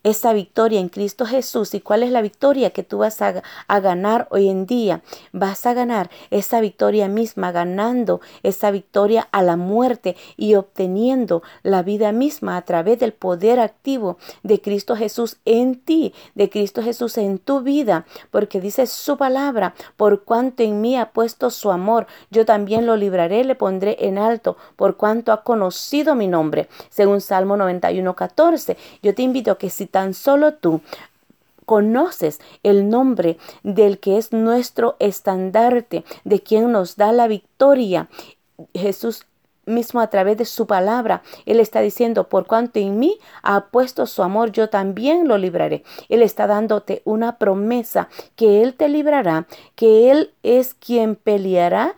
esa 0.06 0.32
victoria 0.32 0.78
en 0.78 0.88
Cristo 0.88 1.26
Jesús. 1.26 1.74
¿Y 1.74 1.80
cuál 1.80 2.04
es 2.04 2.12
la 2.12 2.22
victoria 2.22 2.70
que 2.70 2.84
tú 2.84 2.98
vas 2.98 3.20
a, 3.22 3.42
ganar 3.80 4.28
hoy 4.30 4.48
en 4.48 4.64
día? 4.64 5.02
Vas 5.32 5.66
a 5.66 5.74
ganar 5.74 6.10
esa 6.30 6.60
victoria 6.60 7.08
misma, 7.08 7.50
ganando 7.50 8.20
esa 8.44 8.70
victoria 8.70 9.26
a 9.32 9.42
la 9.42 9.56
muerte 9.56 10.16
y 10.36 10.54
obteniendo 10.54 11.42
la 11.64 11.82
vida 11.82 12.12
misma 12.12 12.56
a 12.56 12.62
través 12.62 13.00
del 13.00 13.14
poder 13.14 13.58
activo 13.58 14.16
de 14.44 14.60
Cristo 14.60 14.94
Jesús 14.94 15.38
en 15.44 15.80
ti, 15.80 16.14
de 16.36 16.50
Cristo 16.50 16.84
Jesús 16.84 17.18
en 17.18 17.40
tu 17.40 17.62
vida, 17.62 18.06
porque 18.30 18.60
dice 18.60 18.86
su 18.86 19.16
palabra, 19.16 19.74
por 19.96 20.22
cuanto 20.22 20.62
en 20.62 20.80
mí 20.80 20.96
ha 20.96 21.10
puesto 21.10 21.50
su 21.50 21.72
amor, 21.72 22.06
yo 22.30 22.44
también 22.44 22.86
lo 22.86 22.96
libraré, 22.96 23.42
le 23.42 23.56
pondré 23.56 23.96
en 23.98 24.18
alto, 24.18 24.56
por 24.76 24.96
cuanto 24.96 25.32
ha 25.32 25.42
conocido 25.42 26.14
mi 26.14 26.28
nombre, 26.28 26.68
según 26.90 27.20
Salmo 27.20 27.56
91, 27.56 28.14
14. 28.14 28.76
Yo 29.02 29.12
te 29.12 29.22
invito 29.22 29.50
a 29.50 29.58
que 29.58 29.68
si 29.68 29.86
tan 29.96 30.12
solo 30.12 30.52
tú 30.52 30.82
conoces 31.64 32.38
el 32.62 32.90
nombre 32.90 33.38
del 33.62 33.98
que 33.98 34.18
es 34.18 34.30
nuestro 34.30 34.96
estandarte, 34.98 36.04
de 36.24 36.40
quien 36.40 36.70
nos 36.70 36.96
da 36.96 37.12
la 37.12 37.28
victoria. 37.28 38.10
Jesús 38.74 39.24
mismo 39.64 40.00
a 40.00 40.08
través 40.08 40.36
de 40.36 40.44
su 40.44 40.66
palabra, 40.66 41.22
Él 41.46 41.60
está 41.60 41.80
diciendo, 41.80 42.28
por 42.28 42.46
cuanto 42.46 42.78
en 42.78 42.98
mí 42.98 43.18
ha 43.42 43.68
puesto 43.68 44.04
su 44.04 44.22
amor, 44.22 44.52
yo 44.52 44.68
también 44.68 45.28
lo 45.28 45.38
libraré. 45.38 45.82
Él 46.10 46.20
está 46.20 46.46
dándote 46.46 47.00
una 47.06 47.38
promesa 47.38 48.10
que 48.36 48.62
Él 48.62 48.74
te 48.74 48.90
librará, 48.90 49.46
que 49.76 50.10
Él 50.10 50.34
es 50.42 50.74
quien 50.74 51.16
peleará 51.16 51.94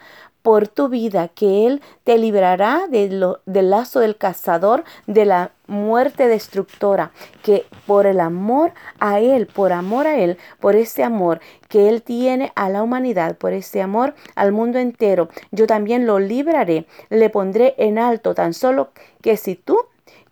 por 0.48 0.66
tu 0.66 0.88
vida, 0.88 1.28
que 1.28 1.66
Él 1.66 1.82
te 2.04 2.16
librará 2.16 2.86
del 2.88 3.20
lazo 3.44 4.00
del 4.00 4.16
cazador, 4.16 4.82
de 5.06 5.26
la 5.26 5.50
muerte 5.66 6.26
destructora, 6.26 7.12
que 7.42 7.66
por 7.86 8.06
el 8.06 8.18
amor 8.18 8.72
a 8.98 9.20
Él, 9.20 9.46
por 9.46 9.74
amor 9.74 10.06
a 10.06 10.18
Él, 10.18 10.38
por 10.58 10.74
ese 10.74 11.04
amor 11.04 11.40
que 11.68 11.90
Él 11.90 12.00
tiene 12.00 12.50
a 12.54 12.70
la 12.70 12.82
humanidad, 12.82 13.36
por 13.36 13.52
ese 13.52 13.82
amor 13.82 14.14
al 14.36 14.52
mundo 14.52 14.78
entero, 14.78 15.28
yo 15.50 15.66
también 15.66 16.06
lo 16.06 16.18
libraré, 16.18 16.86
le 17.10 17.28
pondré 17.28 17.74
en 17.76 17.98
alto, 17.98 18.34
tan 18.34 18.54
solo 18.54 18.88
que 19.20 19.36
si 19.36 19.54
tú 19.54 19.76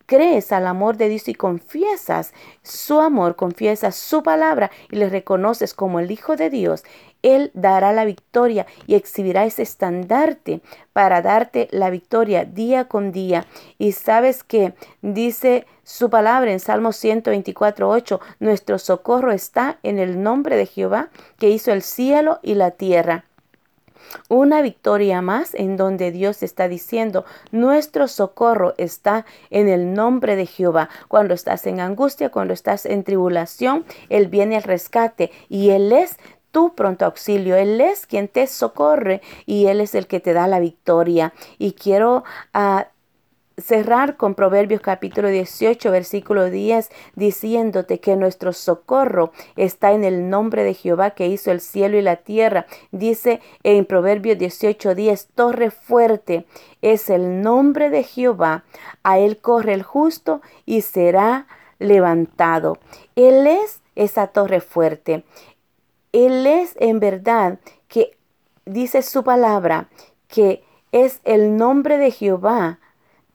crees 0.07 0.51
al 0.51 0.65
amor 0.65 0.97
de 0.97 1.09
Dios 1.09 1.27
y 1.27 1.35
confiesas 1.35 2.33
su 2.63 2.99
amor, 2.99 3.35
confiesas 3.35 3.95
su 3.95 4.23
palabra 4.23 4.71
y 4.89 4.95
le 4.95 5.09
reconoces 5.09 5.75
como 5.75 5.99
el 5.99 6.09
Hijo 6.09 6.35
de 6.35 6.49
Dios, 6.49 6.83
Él 7.21 7.51
dará 7.53 7.93
la 7.93 8.05
victoria 8.05 8.65
y 8.87 8.95
exhibirá 8.95 9.45
ese 9.45 9.61
estandarte 9.61 10.61
para 10.93 11.21
darte 11.21 11.67
la 11.71 11.91
victoria 11.91 12.45
día 12.45 12.85
con 12.85 13.11
día. 13.11 13.45
Y 13.77 13.91
sabes 13.91 14.43
que 14.43 14.73
dice 15.01 15.67
su 15.83 16.09
palabra 16.09 16.51
en 16.51 16.59
Salmo 16.59 16.93
124, 16.93 17.89
8, 17.89 18.19
nuestro 18.39 18.79
socorro 18.79 19.31
está 19.31 19.77
en 19.83 19.99
el 19.99 20.23
nombre 20.23 20.55
de 20.55 20.65
Jehová 20.65 21.09
que 21.37 21.49
hizo 21.49 21.71
el 21.71 21.81
cielo 21.81 22.39
y 22.41 22.55
la 22.55 22.71
tierra. 22.71 23.25
Una 24.29 24.61
victoria 24.61 25.21
más 25.21 25.53
en 25.53 25.77
donde 25.77 26.11
Dios 26.11 26.43
está 26.43 26.67
diciendo, 26.67 27.25
nuestro 27.51 28.07
socorro 28.07 28.73
está 28.77 29.25
en 29.49 29.69
el 29.69 29.93
nombre 29.93 30.35
de 30.35 30.45
Jehová. 30.45 30.89
Cuando 31.07 31.33
estás 31.33 31.65
en 31.67 31.79
angustia, 31.79 32.29
cuando 32.29 32.53
estás 32.53 32.85
en 32.85 33.03
tribulación, 33.03 33.85
Él 34.09 34.27
viene 34.27 34.57
al 34.57 34.63
rescate 34.63 35.31
y 35.49 35.69
Él 35.69 35.91
es 35.91 36.17
tu 36.51 36.73
pronto 36.75 37.05
auxilio. 37.05 37.55
Él 37.55 37.79
es 37.81 38.05
quien 38.05 38.27
te 38.27 38.47
socorre 38.47 39.21
y 39.45 39.67
Él 39.67 39.81
es 39.81 39.95
el 39.95 40.07
que 40.07 40.19
te 40.19 40.33
da 40.33 40.47
la 40.47 40.59
victoria. 40.59 41.33
Y 41.57 41.73
quiero 41.73 42.23
uh, 42.53 42.81
cerrar 43.57 44.17
con 44.17 44.35
Proverbios 44.35 44.81
capítulo 44.81 45.29
18, 45.29 45.89
versículo 45.89 46.51
10, 46.51 46.89
diciéndote 47.15 47.99
que 47.99 48.15
nuestro 48.15 48.53
socorro 48.53 49.31
está 49.55 49.93
en 49.93 50.03
el 50.03 50.29
nombre 50.29 50.63
de 50.63 50.75
Jehová 50.75 51.11
que 51.11 51.27
hizo 51.27 51.51
el 51.51 51.59
cielo 51.59 51.97
y 51.97 52.03
la 52.03 52.17
tierra. 52.17 52.67
Dice 52.91 53.41
en 53.63 53.85
Proverbios 53.85 54.37
18, 54.37 54.93
10, 54.93 55.29
torre 55.33 55.71
fuerte 55.71 56.45
es 56.83 57.09
el 57.09 57.41
nombre 57.41 57.89
de 57.89 58.03
Jehová, 58.03 58.63
a 59.01 59.17
él 59.17 59.37
corre 59.37 59.73
el 59.73 59.81
justo 59.81 60.41
y 60.65 60.81
será 60.81 61.47
levantado. 61.79 62.77
Él 63.15 63.47
es 63.47 63.81
esa 63.95 64.27
torre 64.27 64.61
fuerte. 64.61 65.23
Él 66.11 66.45
es 66.45 66.75
en 66.79 66.99
verdad 66.99 67.59
que 67.87 68.17
dice 68.65 69.01
su 69.01 69.23
palabra 69.23 69.89
que 70.27 70.63
es 70.91 71.21
el 71.23 71.57
nombre 71.57 71.97
de 71.97 72.11
Jehová 72.11 72.79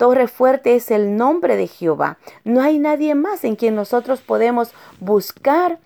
Torre 0.03 0.27
fuerte 0.27 0.75
es 0.75 0.91
el 0.91 1.17
nombre 1.17 1.57
de 1.57 1.69
Jehová. 1.69 2.19
No 2.43 2.61
hay 2.61 2.81
nadie 2.81 3.15
más 3.15 3.45
en 3.45 3.55
quien 3.55 3.77
nosotros 3.77 4.21
podemos 4.21 4.73
buscar 4.99 5.79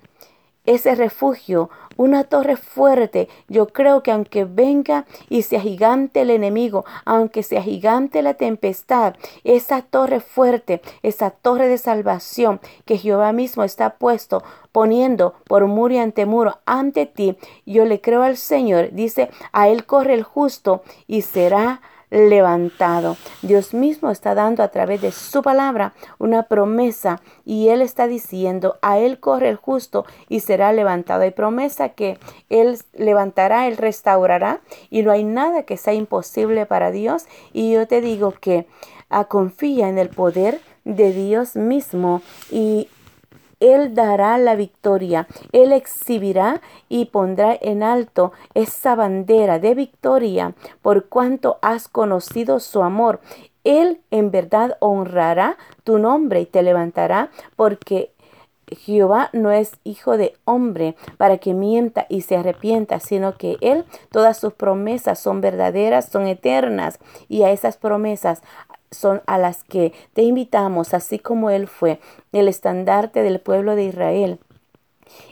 ese 0.65 0.95
refugio, 0.95 1.69
una 1.99 2.25
torre 2.25 2.57
fuerte. 2.57 3.29
Yo 3.49 3.67
creo 3.67 4.03
que 4.03 4.13
aunque 4.13 4.47
venga 4.47 5.05
y 5.29 5.43
se 5.43 5.59
agigante 5.59 6.23
el 6.23 6.31
enemigo, 6.31 6.87
aunque 7.05 7.43
se 7.43 7.59
agigante 7.59 8.23
la 8.23 8.33
tempestad, 8.33 9.17
esa 9.45 9.83
torre 9.83 10.21
fuerte, 10.21 10.81
esa 11.03 11.29
torre 11.29 11.69
de 11.69 11.77
salvación 11.77 12.59
que 12.87 12.97
Jehová 12.97 13.35
mismo 13.35 13.65
está 13.65 13.99
puesto 13.99 14.43
poniendo 14.73 15.35
por 15.45 15.67
muro 15.67 15.93
y 15.93 15.99
ante 15.99 16.25
muro 16.25 16.59
ante 16.65 17.05
ti, 17.05 17.37
yo 17.67 17.85
le 17.85 18.01
creo 18.01 18.23
al 18.23 18.39
Señor. 18.39 18.93
Dice, 18.93 19.29
a 19.53 19.69
él 19.69 19.85
corre 19.85 20.15
el 20.15 20.23
justo 20.23 20.83
y 21.07 21.21
será 21.21 21.83
levantado. 22.11 23.17
Dios 23.43 23.75
mismo 23.75 24.11
está 24.11 24.35
dando 24.35 24.63
a 24.63 24.69
través 24.69 25.01
de 25.01 25.13
su 25.13 25.43
palabra 25.43 25.93
una 26.19 26.45
promesa 26.45 27.21
y 27.45 27.69
Él 27.69 27.83
está 27.83 28.07
diciendo, 28.07 28.79
a 28.83 28.99
Él 28.99 29.21
corre 29.21 29.49
el 29.49 29.57
justo 29.57 30.05
y 30.29 30.41
será 30.41 30.73
levantado. 30.73 31.23
Hay 31.23 31.33
promesa 31.33 31.91
que 31.91 32.19
Él 32.49 32.79
levantará, 32.95 33.67
Él 33.67 33.77
restaurará 33.77 34.61
y 34.91 35.03
no 35.03 35.11
hay 35.11 35.25
nada 35.25 35.65
que 35.65 35.77
sea 35.77 35.95
imposible 35.95 36.67
para 36.67 36.91
Dios. 36.91 37.27
Y 37.53 37.73
yo 37.73 37.87
te 37.87 38.01
digo 38.01 38.33
que 38.41 38.67
ah, 39.11 39.25
confía 39.25 39.89
en 39.89 39.99
el 39.99 40.09
poder 40.09 40.61
de 40.85 41.13
Dios 41.13 41.57
mismo 41.57 42.23
y 42.51 42.89
él 43.61 43.95
dará 43.95 44.39
la 44.39 44.55
victoria. 44.55 45.27
Él 45.53 45.73
exhibirá 45.73 46.61
y 46.89 47.07
pondrá 47.07 47.57
en 47.61 47.83
alto 47.83 48.33
esa 48.55 48.95
bandera 48.95 49.59
de 49.59 49.75
victoria 49.75 50.55
por 50.83 51.09
cuanto 51.09 51.59
has 51.63 51.89
conocido 51.89 52.61
su 52.61 52.83
amor. 52.83 53.21
Él 53.65 54.01
en 54.11 54.31
verdad 54.31 54.77
honrará 54.79 55.57
tu 55.83 55.99
nombre 55.99 56.41
y 56.41 56.47
te 56.47 56.63
levantará 56.63 57.31
porque 57.57 58.13
Jehová 58.71 59.31
no 59.33 59.53
es 59.53 59.73
hijo 59.85 60.17
de 60.17 60.35
hombre 60.45 60.97
para 61.19 61.39
que 61.39 61.55
mienta 61.55 62.07
y 62.09 62.23
se 62.23 62.37
arrepienta, 62.37 62.99
sino 62.99 63.37
que 63.37 63.57
Él, 63.61 63.85
todas 64.11 64.39
sus 64.39 64.55
promesas 64.55 65.21
son 65.21 65.41
verdaderas, 65.41 66.07
son 66.07 66.27
eternas, 66.27 66.99
y 67.29 67.43
a 67.43 67.53
esas 67.53 67.77
promesas 67.77 68.43
son 68.91 69.23
a 69.27 69.39
las 69.39 69.63
que 69.65 69.93
te 70.15 70.23
invitamos, 70.23 70.95
así 70.95 71.19
como 71.19 71.51
Él 71.51 71.69
fue 71.69 72.01
el 72.33 72.49
estandarte 72.49 73.23
del 73.23 73.41
pueblo 73.41 73.77
de 73.77 73.85
Israel. 73.85 74.41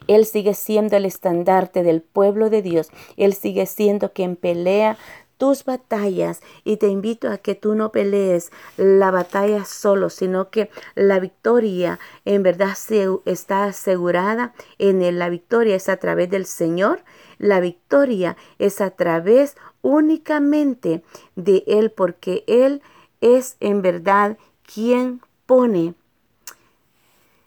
Él 0.06 0.24
sigue 0.26 0.54
siendo 0.54 0.96
el 0.96 1.04
estandarte 1.04 1.82
del 1.82 2.02
pueblo 2.02 2.50
de 2.50 2.62
Dios. 2.62 2.90
Él 3.16 3.34
sigue 3.34 3.66
siendo 3.66 4.12
quien 4.12 4.36
pelea 4.36 4.96
tus 5.36 5.64
batallas 5.64 6.42
y 6.64 6.76
te 6.76 6.88
invito 6.88 7.30
a 7.30 7.38
que 7.38 7.54
tú 7.54 7.74
no 7.74 7.92
pelees 7.92 8.50
la 8.76 9.10
batalla 9.10 9.64
solo, 9.64 10.10
sino 10.10 10.50
que 10.50 10.70
la 10.94 11.20
victoria 11.20 11.98
en 12.24 12.42
verdad 12.42 12.76
está 13.24 13.64
asegurada 13.64 14.54
en 14.78 15.18
la 15.18 15.28
victoria 15.28 15.76
es 15.76 15.88
a 15.88 15.96
través 15.96 16.30
del 16.30 16.46
Señor, 16.46 17.04
la 17.38 17.60
victoria 17.60 18.36
es 18.58 18.80
a 18.80 18.90
través 18.90 19.56
únicamente 19.82 21.02
de 21.36 21.64
Él 21.66 21.90
porque 21.90 22.44
Él 22.46 22.82
es 23.20 23.56
en 23.60 23.82
verdad 23.82 24.38
quien 24.62 25.20
pone 25.46 25.94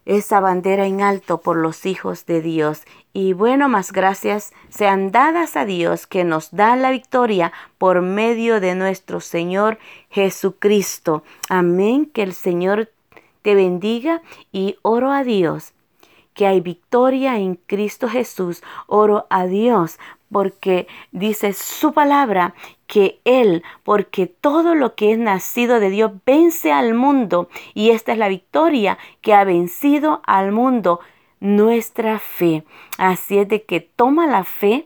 esa 0.07 0.39
bandera 0.39 0.87
en 0.87 1.01
alto 1.01 1.41
por 1.41 1.57
los 1.57 1.85
hijos 1.85 2.25
de 2.25 2.41
Dios. 2.41 2.83
Y 3.13 3.33
bueno, 3.33 3.67
más 3.67 3.91
gracias 3.91 4.53
sean 4.69 5.11
dadas 5.11 5.57
a 5.57 5.65
Dios 5.65 6.07
que 6.07 6.23
nos 6.23 6.51
da 6.51 6.75
la 6.77 6.91
victoria 6.91 7.51
por 7.77 8.01
medio 8.01 8.59
de 8.61 8.73
nuestro 8.73 9.19
Señor 9.19 9.77
Jesucristo. 10.09 11.23
Amén. 11.49 12.05
Que 12.05 12.23
el 12.23 12.33
Señor 12.33 12.89
te 13.41 13.53
bendiga 13.53 14.21
y 14.51 14.77
oro 14.81 15.11
a 15.11 15.23
Dios 15.23 15.73
que 16.37 16.45
hay 16.45 16.61
victoria 16.61 17.39
en 17.39 17.55
Cristo 17.55 18.07
Jesús. 18.07 18.61
Oro 18.85 19.25
a 19.31 19.47
Dios 19.47 19.97
porque 20.31 20.87
dice 21.11 21.53
su 21.53 21.93
palabra 21.93 22.53
que 22.87 23.19
Él, 23.25 23.63
porque 23.83 24.27
todo 24.27 24.75
lo 24.75 24.95
que 24.95 25.11
es 25.11 25.17
nacido 25.17 25.79
de 25.79 25.89
Dios 25.89 26.11
vence 26.25 26.71
al 26.71 26.93
mundo 26.93 27.49
y 27.73 27.91
esta 27.91 28.13
es 28.13 28.17
la 28.17 28.27
victoria 28.27 28.97
que 29.21 29.33
ha 29.33 29.43
vencido 29.43 30.21
al 30.25 30.51
mundo, 30.51 30.99
nuestra 31.39 32.19
fe. 32.19 32.63
Así 32.97 33.37
es 33.37 33.47
de 33.47 33.63
que 33.63 33.79
toma 33.81 34.27
la 34.27 34.43
fe 34.43 34.85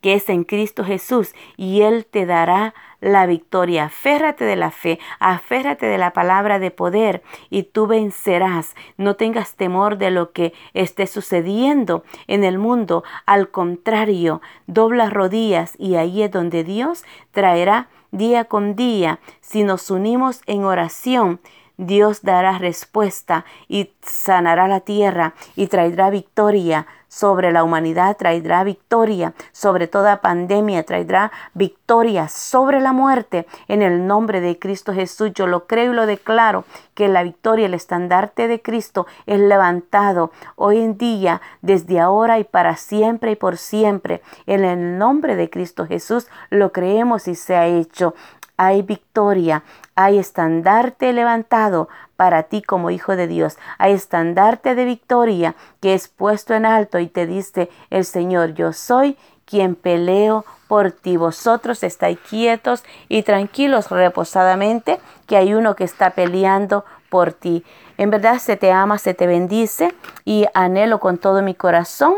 que 0.00 0.14
es 0.14 0.28
en 0.28 0.44
Cristo 0.44 0.84
Jesús 0.84 1.34
y 1.56 1.82
Él 1.82 2.06
te 2.06 2.26
dará 2.26 2.74
la 3.00 3.26
victoria. 3.26 3.84
Aférrate 3.84 4.44
de 4.44 4.56
la 4.56 4.70
fe, 4.70 4.98
aférrate 5.20 5.86
de 5.86 5.98
la 5.98 6.12
palabra 6.12 6.58
de 6.58 6.70
poder 6.70 7.22
y 7.50 7.64
tú 7.64 7.86
vencerás. 7.86 8.74
No 8.96 9.16
tengas 9.16 9.54
temor 9.54 9.98
de 9.98 10.10
lo 10.10 10.32
que 10.32 10.52
esté 10.74 11.06
sucediendo 11.06 12.04
en 12.26 12.44
el 12.44 12.58
mundo. 12.58 13.04
Al 13.26 13.50
contrario, 13.50 14.40
dobla 14.66 15.10
rodillas 15.10 15.74
y 15.78 15.94
ahí 15.94 16.22
es 16.22 16.30
donde 16.30 16.64
Dios 16.64 17.04
traerá 17.30 17.88
día 18.10 18.44
con 18.44 18.74
día 18.74 19.20
si 19.40 19.64
nos 19.64 19.90
unimos 19.90 20.40
en 20.46 20.64
oración 20.64 21.40
Dios 21.78 22.22
dará 22.22 22.58
respuesta 22.58 23.44
y 23.68 23.92
sanará 24.02 24.66
la 24.66 24.80
tierra 24.80 25.34
y 25.54 25.68
traerá 25.68 26.10
victoria 26.10 26.86
sobre 27.06 27.52
la 27.52 27.64
humanidad, 27.64 28.16
traerá 28.16 28.64
victoria 28.64 29.32
sobre 29.52 29.86
toda 29.86 30.20
pandemia, 30.20 30.82
traerá 30.82 31.32
victoria 31.54 32.28
sobre 32.28 32.80
la 32.80 32.92
muerte. 32.92 33.46
En 33.68 33.80
el 33.82 34.06
nombre 34.06 34.40
de 34.40 34.58
Cristo 34.58 34.92
Jesús, 34.92 35.32
yo 35.34 35.46
lo 35.46 35.66
creo 35.66 35.92
y 35.92 35.96
lo 35.96 36.06
declaro 36.06 36.64
que 36.94 37.08
la 37.08 37.22
victoria, 37.22 37.66
el 37.66 37.74
estandarte 37.74 38.48
de 38.48 38.60
Cristo 38.60 39.06
es 39.26 39.40
levantado 39.40 40.32
hoy 40.56 40.78
en 40.78 40.98
día, 40.98 41.40
desde 41.62 42.00
ahora 42.00 42.38
y 42.38 42.44
para 42.44 42.76
siempre 42.76 43.32
y 43.32 43.36
por 43.36 43.56
siempre. 43.56 44.20
En 44.46 44.64
el 44.64 44.98
nombre 44.98 45.36
de 45.36 45.48
Cristo 45.48 45.86
Jesús 45.86 46.26
lo 46.50 46.72
creemos 46.72 47.28
y 47.28 47.34
se 47.36 47.56
ha 47.56 47.66
hecho 47.66 48.14
hay 48.58 48.82
victoria, 48.82 49.62
hay 50.00 50.16
estandarte 50.16 51.12
levantado 51.12 51.88
para 52.14 52.44
ti 52.44 52.62
como 52.62 52.90
hijo 52.90 53.16
de 53.16 53.26
Dios, 53.26 53.58
hay 53.78 53.94
estandarte 53.94 54.76
de 54.76 54.84
victoria 54.84 55.56
que 55.80 55.92
es 55.92 56.06
puesto 56.06 56.54
en 56.54 56.66
alto 56.66 57.00
y 57.00 57.08
te 57.08 57.26
dice 57.26 57.68
el 57.90 58.04
Señor, 58.04 58.54
yo 58.54 58.72
soy 58.72 59.18
quien 59.44 59.74
peleo 59.74 60.44
por 60.68 60.92
ti. 60.92 61.16
Vosotros 61.16 61.82
estáis 61.82 62.16
quietos 62.20 62.84
y 63.08 63.24
tranquilos 63.24 63.90
reposadamente, 63.90 65.00
que 65.26 65.36
hay 65.36 65.52
uno 65.52 65.74
que 65.74 65.82
está 65.82 66.10
peleando 66.10 66.84
por 67.10 67.32
ti. 67.32 67.64
En 67.96 68.10
verdad 68.10 68.38
se 68.38 68.56
te 68.56 68.70
ama, 68.70 68.98
se 68.98 69.14
te 69.14 69.26
bendice 69.26 69.92
y 70.24 70.46
anhelo 70.54 71.00
con 71.00 71.18
todo 71.18 71.42
mi 71.42 71.56
corazón 71.56 72.14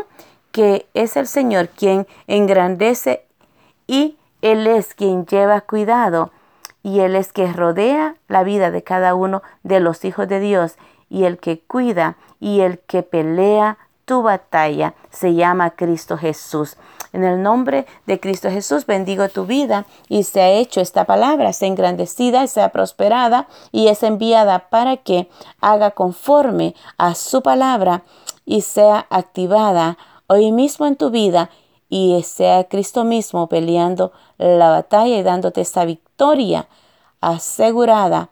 que 0.51 0.85
es 0.93 1.17
el 1.17 1.25
Señor 1.25 1.69
quien 1.69 2.05
engrandece 2.27 3.25
y 3.87 4.17
él 4.43 4.67
es 4.67 4.93
quien 4.93 5.25
lleva 5.25 5.61
cuidado 5.61 6.31
y 6.83 6.99
Él 6.99 7.15
es 7.15 7.33
que 7.33 7.51
rodea 7.51 8.15
la 8.27 8.43
vida 8.43 8.71
de 8.71 8.83
cada 8.83 9.15
uno 9.15 9.43
de 9.63 9.79
los 9.79 10.03
hijos 10.05 10.27
de 10.27 10.39
Dios 10.39 10.77
y 11.09 11.25
el 11.25 11.37
que 11.37 11.59
cuida 11.59 12.17
y 12.39 12.61
el 12.61 12.79
que 12.79 13.03
pelea 13.03 13.77
tu 14.05 14.23
batalla 14.23 14.95
se 15.09 15.35
llama 15.35 15.71
Cristo 15.71 16.17
Jesús. 16.17 16.77
En 17.13 17.23
el 17.23 17.43
nombre 17.43 17.85
de 18.05 18.19
Cristo 18.19 18.49
Jesús 18.49 18.85
bendigo 18.85 19.27
tu 19.27 19.45
vida 19.45 19.85
y 20.07 20.23
se 20.23 20.41
ha 20.41 20.49
hecho 20.49 20.79
esta 20.79 21.05
palabra, 21.05 21.53
sea 21.53 21.67
engrandecida, 21.67 22.47
sea 22.47 22.69
prosperada 22.69 23.47
y 23.71 23.89
es 23.89 24.03
enviada 24.03 24.69
para 24.69 24.97
que 24.97 25.29
haga 25.59 25.91
conforme 25.91 26.73
a 26.97 27.15
su 27.15 27.41
palabra 27.41 28.03
y 28.45 28.61
sea 28.61 29.05
activada 29.09 29.97
hoy 30.27 30.51
mismo 30.51 30.85
en 30.87 30.95
tu 30.95 31.09
vida 31.09 31.49
y 31.91 32.23
sea 32.23 32.63
Cristo 32.63 33.03
mismo 33.03 33.47
peleando 33.49 34.13
la 34.37 34.69
batalla 34.69 35.17
y 35.17 35.23
dándote 35.23 35.59
esta 35.59 35.83
victoria 35.83 36.69
asegurada 37.19 38.29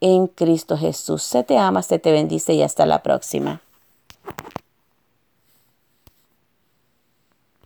en 0.00 0.28
Cristo 0.28 0.78
Jesús. 0.78 1.24
Se 1.24 1.42
te 1.42 1.58
ama, 1.58 1.82
se 1.82 1.98
te 1.98 2.12
bendice 2.12 2.54
y 2.54 2.62
hasta 2.62 2.86
la 2.86 3.02
próxima. 3.02 3.60